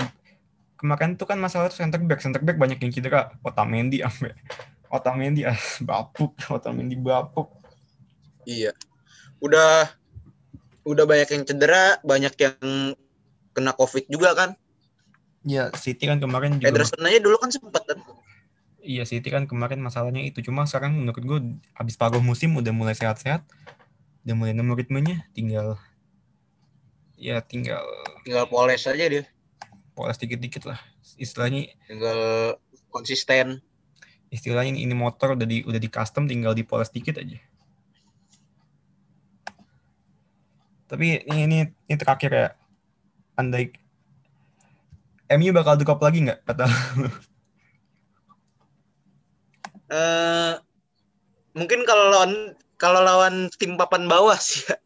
kemarin 0.77 1.15
tuh 1.15 1.25
kan 1.25 1.39
masalah 1.39 1.69
tuh 1.69 1.81
center 1.81 1.97
back, 1.99 2.21
center 2.21 2.41
back 2.41 2.61
banyak 2.61 2.77
yang 2.77 2.93
cedera. 2.93 3.33
Otamendi 3.41 4.03
sampai 4.03 4.37
Otamendi 4.91 5.43
ah, 5.43 5.57
bapuk, 5.81 6.37
Otamendi 6.51 6.95
bapuk. 6.95 7.49
Iya. 8.45 8.77
Udah 9.43 9.91
udah 10.85 11.05
banyak 11.09 11.29
yang 11.33 11.43
cedera, 11.49 11.97
banyak 12.05 12.35
yang 12.37 12.57
kena 13.55 13.73
Covid 13.73 14.07
juga 14.11 14.37
kan. 14.37 14.51
Ya, 15.45 15.69
City 15.77 16.09
kan 16.09 16.21
kemarin 16.21 16.57
juga 16.57 16.73
Ederson 16.73 17.05
aja 17.05 17.21
dulu 17.21 17.37
kan 17.37 17.53
sempat 17.53 17.85
kan. 17.85 18.01
Iya 18.85 19.09
City 19.09 19.33
kan 19.33 19.49
kemarin 19.49 19.81
masalahnya 19.81 20.21
itu 20.21 20.45
cuma 20.45 20.69
sekarang 20.69 20.93
menurut 20.93 21.25
gue 21.25 21.41
habis 21.73 21.97
paruh 21.97 22.21
musim 22.21 22.53
udah 22.53 22.69
mulai 22.69 22.93
sehat-sehat 22.93 23.41
udah 24.29 24.35
mulai 24.37 24.53
nemu 24.53 24.77
ritmenya 24.77 25.25
tinggal 25.33 25.81
ya 27.17 27.41
tinggal 27.41 27.81
Tinggal 28.29 28.45
poles 28.45 28.85
aja 28.85 29.05
dia. 29.09 29.25
poles 29.97 30.21
dikit-dikit 30.21 30.69
lah 30.69 30.77
istilahnya 31.17 31.73
Tinggal 31.89 32.21
konsisten. 32.93 33.65
istilahnya 34.29 34.77
ini, 34.77 34.85
ini 34.85 34.93
motor 34.93 35.33
udah 35.33 35.49
di 35.49 35.65
udah 35.65 35.81
di 35.81 35.89
custom 35.89 36.29
tinggal 36.29 36.53
dipoles 36.53 36.93
dikit 36.93 37.17
aja 37.17 37.41
tapi 40.91 41.25
ini 41.25 41.41
ini, 41.49 41.59
ini 41.89 41.97
terakhir 41.97 42.31
ya 42.31 42.47
andai 43.35 43.73
MU 45.33 45.51
bakal 45.57 45.81
drop 45.81 45.99
lagi 46.05 46.21
nggak 46.29 46.45
kata 46.45 46.69
lu? 46.69 47.09
eh 49.95 50.53
mungkin 51.55 51.85
kalau 51.89 52.05
lawan 52.13 52.33
kalau 52.81 53.01
lawan 53.01 53.49
tim 53.57 53.79
papan 53.79 54.11
bawah 54.11 54.37
sih 54.37 54.65
ya. 54.67 54.77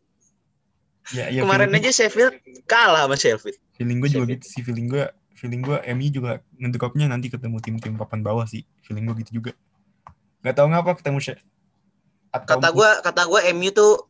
ya, 1.14 1.24
ya 1.32 1.40
Kemarin 1.42 1.72
aja 1.74 1.90
Sheffield 1.90 2.37
kalah 2.68 3.08
sama 3.08 3.16
Sheffield. 3.16 3.58
feeling 3.78 3.98
gue 4.02 4.11
juga 4.12 4.26
Sheffield. 4.28 4.32
gitu 4.38 4.46
sih 4.46 4.62
feeling 4.62 4.87
gue 4.90 5.04
feeling 5.38 5.62
gue 5.62 5.78
MU 5.94 6.08
juga 6.11 6.42
ngedropnya 6.58 7.06
nanti 7.08 7.30
ketemu 7.30 7.58
tim-tim 7.62 7.94
papan 7.94 8.20
bawah 8.22 8.44
sih 8.44 8.66
feeling 8.84 9.06
gue 9.08 9.22
gitu 9.26 9.40
juga 9.42 9.52
nggak 10.42 10.54
tahu 10.54 10.66
ngapa 10.70 10.90
ketemu 11.02 11.18
atau 12.28 12.61
Kata 12.61 12.68
gua 12.76 12.90
kata 13.00 13.22
gua 13.24 13.40
MU 13.56 13.72
tuh 13.72 14.04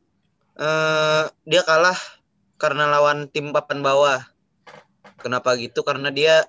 eh 0.59 1.25
dia 1.47 1.63
kalah 1.63 1.97
karena 2.59 2.91
lawan 2.91 3.31
tim 3.31 3.55
papan 3.55 3.81
bawah. 3.81 4.21
Kenapa 5.19 5.55
gitu? 5.59 5.83
Karena 5.83 6.11
dia 6.11 6.47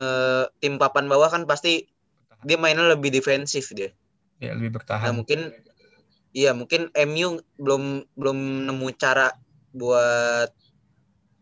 eh, 0.00 0.44
tim 0.62 0.78
papan 0.78 1.06
bawah 1.06 1.28
kan 1.30 1.44
pasti 1.44 1.86
dia 2.40 2.56
mainnya 2.56 2.86
lebih 2.88 3.12
defensif 3.12 3.70
dia. 3.76 3.92
ya 4.40 4.56
lebih 4.56 4.72
Nah, 4.72 4.76
bertahan 4.80 5.12
mungkin 5.12 5.40
iya 6.32 6.56
mungkin 6.56 6.88
MU 6.94 7.42
belum 7.60 8.08
belum 8.16 8.38
nemu 8.70 8.86
cara 8.96 9.34
buat 9.76 10.48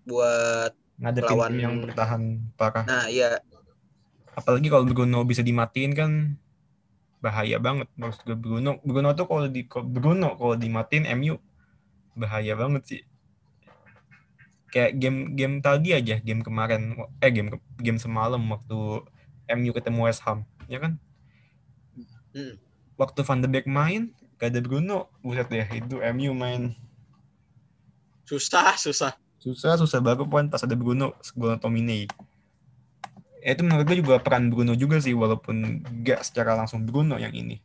buat 0.02 0.72
ngadepin 0.98 1.28
lawan- 1.30 1.52
tim 1.54 1.62
yang 1.62 1.74
bertahan 1.78 2.22
parah 2.58 2.84
nah 2.88 3.06
iya 3.06 3.38
apalagi 4.34 4.66
kalau 4.66 4.82
Bruno 4.88 5.22
bisa 5.22 5.46
dimatiin 5.46 5.92
kan 5.94 6.10
bahaya 7.22 7.58
banget 7.58 7.86
maksud 7.94 8.26
gue 8.26 8.38
Bruno 8.38 8.78
Bruno 8.82 9.14
tuh 9.14 9.26
kalau 9.26 9.46
di 9.46 9.62
Bruno 9.66 10.34
kalau 10.34 10.54
dimatiin 10.58 11.06
MU 11.18 11.38
bahaya 12.18 12.58
banget 12.58 12.82
sih 12.84 13.02
kayak 14.68 15.00
game 15.00 15.32
game 15.32 15.54
tadi 15.64 15.96
aja 15.96 16.20
game 16.20 16.44
kemarin 16.44 16.98
eh 17.24 17.30
game 17.32 17.56
game 17.80 17.96
semalam 17.96 18.42
waktu 18.52 19.06
MU 19.48 19.70
ketemu 19.72 20.00
West 20.04 20.20
Ham 20.26 20.44
ya 20.66 20.82
kan 20.82 20.98
Hmm. 22.28 22.60
waktu 23.00 23.24
Van 23.24 23.40
de 23.40 23.48
Beek 23.48 23.64
main 23.64 24.12
gak 24.36 24.52
ada 24.52 24.60
Bruno, 24.60 25.08
buset 25.24 25.48
deh 25.48 25.64
itu 25.72 25.96
MU 26.12 26.36
main 26.36 26.76
Susah, 28.28 28.76
susah. 28.76 29.16
susah 29.40 29.80
susah 29.80 29.98
baru 30.04 30.28
pun 30.28 30.52
pas 30.52 30.60
ada 30.60 30.76
Bruno 30.76 31.16
gol 31.32 31.56
Tomine. 31.56 32.04
Ya, 33.40 33.56
itu 33.56 33.64
menurut 33.64 33.88
gue 33.88 34.04
juga 34.04 34.20
peran 34.20 34.52
Bruno 34.52 34.76
juga 34.76 35.00
sih 35.00 35.16
walaupun 35.16 35.80
gak 36.04 36.20
secara 36.28 36.52
langsung 36.52 36.84
Bruno 36.84 37.16
yang 37.16 37.32
ini. 37.32 37.56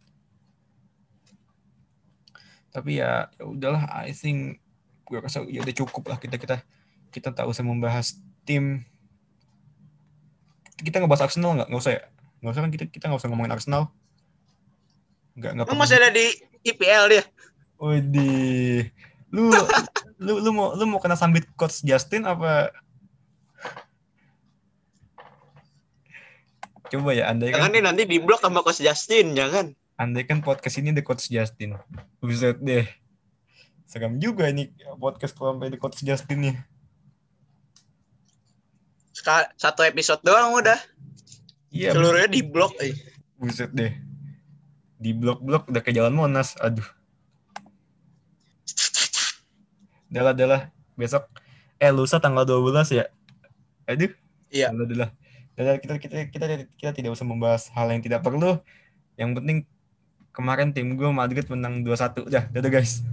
Tapi 2.73 2.97
ya, 2.99 3.29
ya 3.37 3.43
udahlah 3.45 3.85
I 3.93 4.11
think 4.11 4.59
gue 5.05 5.17
rasa 5.21 5.45
ya 5.45 5.61
udah 5.61 5.75
cukup 5.77 6.09
lah 6.09 6.17
kita 6.17 6.41
kita 6.41 6.65
kita 7.13 7.29
tak 7.29 7.45
usah 7.45 7.61
membahas 7.61 8.17
tim 8.47 8.81
kita 10.81 10.97
ngebahas 10.97 11.29
Arsenal 11.29 11.53
nggak 11.53 11.67
nggak 11.69 11.81
usah 11.83 11.93
ya 11.93 12.03
nggak 12.41 12.51
usah 12.51 12.61
kan 12.65 12.71
kita 12.73 12.85
kita 12.89 13.03
nggak 13.11 13.21
usah 13.21 13.29
ngomongin 13.29 13.53
Arsenal 13.53 13.83
nggak 15.37 15.51
nggak 15.53 15.65
Emang 15.69 15.85
masih 15.85 16.01
ada 16.01 16.09
di 16.09 16.25
IPL 16.63 17.03
dia? 17.13 17.23
Waduh. 17.77 18.81
Lu 19.33 19.49
lu 20.21 20.33
lu 20.39 20.49
mau 20.55 20.71
lu 20.77 20.85
mau 20.87 21.01
kena 21.03 21.19
sambit 21.19 21.45
coach 21.59 21.83
Justin 21.83 22.23
apa? 22.23 22.71
Coba 26.93 27.17
ya 27.17 27.33
andai 27.33 27.49
Jangan 27.49 27.69
kan 27.69 27.73
nih 27.73 27.83
nanti 27.83 28.03
di 28.05 28.17
blok 28.21 28.45
sama 28.45 28.61
Coach 28.61 28.85
Justin, 28.85 29.33
jangan. 29.33 29.73
Andai 29.93 30.25
kan 30.25 30.41
podcast 30.41 30.81
ini 30.81 30.91
ada 30.91 31.03
coach 31.05 31.29
Justin. 31.29 31.77
Buset 32.17 32.57
deh. 32.59 32.85
Seram 33.85 34.17
juga 34.17 34.49
ini 34.49 34.73
podcast 34.97 35.37
kalau 35.37 35.53
sampai 35.53 35.69
ada 35.69 35.77
coach 35.77 36.01
Justin 36.01 36.39
nih. 36.49 36.55
Satu 39.55 39.85
episode 39.85 40.19
doang 40.25 40.57
udah. 40.57 40.79
Iya, 41.73 41.93
Seluruhnya 41.93 42.29
di 42.29 42.41
blok. 42.45 42.73
eh. 42.81 42.93
buset 43.37 43.69
deh. 43.73 43.93
Di 44.97 45.11
blok-blok 45.13 45.69
udah 45.69 45.81
ke 45.83 45.91
jalan 45.93 46.13
Monas. 46.13 46.57
Aduh. 46.59 46.85
Dalah, 50.09 50.33
dalah. 50.33 50.61
Besok 50.93 51.25
eh 51.81 51.89
lusa 51.89 52.21
tanggal 52.21 52.45
12 52.45 52.93
ya. 52.93 53.05
Aduh. 53.89 54.11
Iya. 54.53 54.69
Dalah, 54.73 54.87
dalah. 54.89 55.09
Dalah, 55.53 55.75
kita, 55.77 55.93
kita 56.01 56.15
kita 56.33 56.45
kita 56.77 56.91
tidak 56.93 57.13
usah 57.13 57.25
membahas 57.25 57.69
hal 57.73 57.89
yang 57.93 58.01
tidak 58.01 58.21
perlu. 58.25 58.57
Yang 59.17 59.29
penting 59.41 59.57
kemarin 60.33 60.73
tim 60.73 60.97
gue 60.97 61.07
Madrid 61.13 61.45
menang 61.47 61.85
2-1. 61.85 62.27
Udah, 62.27 62.43
dadah 62.49 62.71
guys. 62.73 63.05